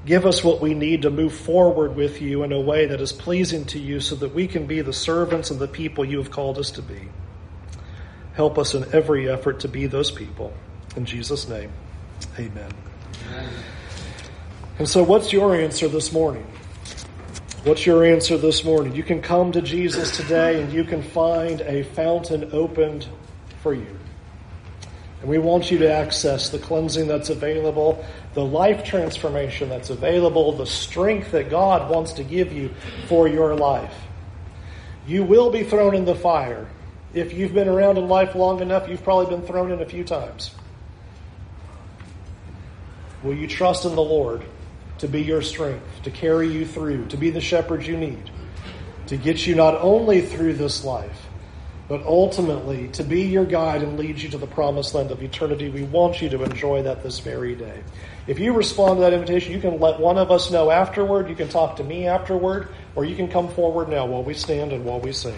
Give 0.07 0.25
us 0.25 0.45
what 0.45 0.61
we 0.61 0.73
need 0.73 1.03
to 1.03 1.11
move 1.11 1.35
forward 1.35 1.97
with 1.97 2.23
you 2.23 2.45
in 2.45 2.53
a 2.53 2.61
way 2.61 2.87
that 2.87 3.01
is 3.01 3.13
pleasing 3.13 3.65
to 3.67 3.81
you 3.81 3.99
so 3.99 4.15
that 4.17 4.35
we 4.35 4.47
can 4.47 4.67
be 4.67 4.83
the 4.83 4.93
servants 4.93 5.51
and 5.51 5.59
the 5.59 5.67
people 5.67 6.05
you 6.05 6.19
have 6.19 6.31
called 6.31 6.59
us 6.59 6.71
to 6.73 6.83
be. 6.83 7.09
Help 8.35 8.59
us 8.59 8.75
in 8.75 8.85
every 8.93 9.31
effort 9.31 9.61
to 9.61 9.69
be 9.69 9.87
those 9.87 10.11
people. 10.11 10.53
In 10.97 11.05
Jesus' 11.05 11.49
name, 11.49 11.73
amen. 12.39 12.71
amen. 13.29 13.51
And 14.79 14.89
so, 14.89 15.03
what's 15.03 15.33
your 15.33 15.55
answer 15.55 15.89
this 15.89 16.13
morning? 16.13 16.47
What's 17.65 17.87
your 17.87 18.05
answer 18.05 18.37
this 18.37 18.65
morning? 18.65 18.95
You 18.95 19.03
can 19.03 19.23
come 19.23 19.53
to 19.53 19.63
Jesus 19.63 20.17
today 20.17 20.61
and 20.61 20.73
you 20.73 20.85
can 20.85 21.03
find 21.03 21.63
a 21.63 21.83
fountain 21.83 22.51
opened 22.53 23.07
for 23.63 23.73
you. 23.73 23.87
And 25.23 25.31
we 25.31 25.39
want 25.39 25.71
you 25.71 25.79
to 25.79 25.91
access 25.91 26.51
the 26.51 26.59
cleansing 26.59 27.09
that's 27.09 27.31
available, 27.31 28.05
the 28.35 28.45
life 28.45 28.85
transformation 28.85 29.71
that's 29.71 29.89
available, 29.89 30.53
the 30.53 30.67
strength 30.67 31.31
that 31.31 31.49
God 31.49 31.91
wants 31.91 32.13
to 32.15 32.25
give 32.25 32.53
you 32.53 32.75
for 33.09 33.27
your 33.27 33.57
life. 33.57 33.95
You 35.07 35.25
will 35.25 35.51
be 35.51 35.65
thrown 35.65 35.95
in 35.95 36.05
the 36.05 36.15
fire. 36.15 36.69
If 37.15 37.33
you've 37.33 37.55
been 37.55 37.69
around 37.69 37.97
in 37.97 38.09
life 38.09 38.35
long 38.35 38.61
enough, 38.61 38.89
you've 38.89 39.05
probably 39.05 39.35
been 39.35 39.47
thrown 39.47 39.71
in 39.71 39.81
a 39.81 39.87
few 39.87 40.05
times. 40.05 40.55
Will 43.23 43.35
you 43.35 43.47
trust 43.47 43.85
in 43.85 43.95
the 43.95 44.03
Lord? 44.03 44.45
to 44.99 45.09
be 45.09 45.23
your 45.23 45.43
strength, 45.43 46.03
to 46.03 46.11
carry 46.11 46.49
you 46.49 46.65
through, 46.65 47.07
to 47.07 47.17
be 47.17 47.31
the 47.31 47.41
shepherd 47.41 47.85
you 47.85 47.97
need, 47.97 48.31
to 49.07 49.17
get 49.17 49.47
you 49.47 49.55
not 49.55 49.75
only 49.81 50.21
through 50.21 50.55
this 50.55 50.85
life, 50.85 51.27
but 51.89 52.03
ultimately 52.07 52.89
to 52.89 53.05
be 53.05 53.23
your 53.23 53.45
guide 53.45 53.83
and 53.83 53.99
lead 53.99 54.19
you 54.19 54.31
to 54.31 54.39
the 54.39 54.47
promised 54.47 54.95
land 54.95 55.11
of 55.11 55.23
eternity. 55.23 55.69
We 55.69 55.83
want 55.83 56.23
you 56.23 56.31
to 56.31 56.43
enjoy 56.43 56.83
that 56.85 57.03
this 57.03 57.19
very 57.19 57.55
day. 57.55 57.83
If 58.27 58.39
you 58.39 58.55
respond 58.55 58.97
to 58.97 59.01
that 59.03 59.13
invitation, 59.13 59.53
you 59.53 59.61
can 59.61 59.79
let 59.79 60.01
one 60.01 60.17
of 60.17 60.31
us 60.31 60.51
know 60.51 60.71
afterward, 60.71 61.29
you 61.29 61.37
can 61.37 61.49
talk 61.49 61.77
to 61.77 61.85
me 61.85 62.07
afterward, 62.07 62.69
or 62.95 63.05
you 63.05 63.15
can 63.15 63.29
come 63.29 63.49
forward 63.49 63.91
now 63.91 64.07
while 64.07 64.23
we 64.23 64.33
stand 64.33 64.73
and 64.73 64.87
while 64.87 65.01
we 65.01 65.13
sing. 65.13 65.37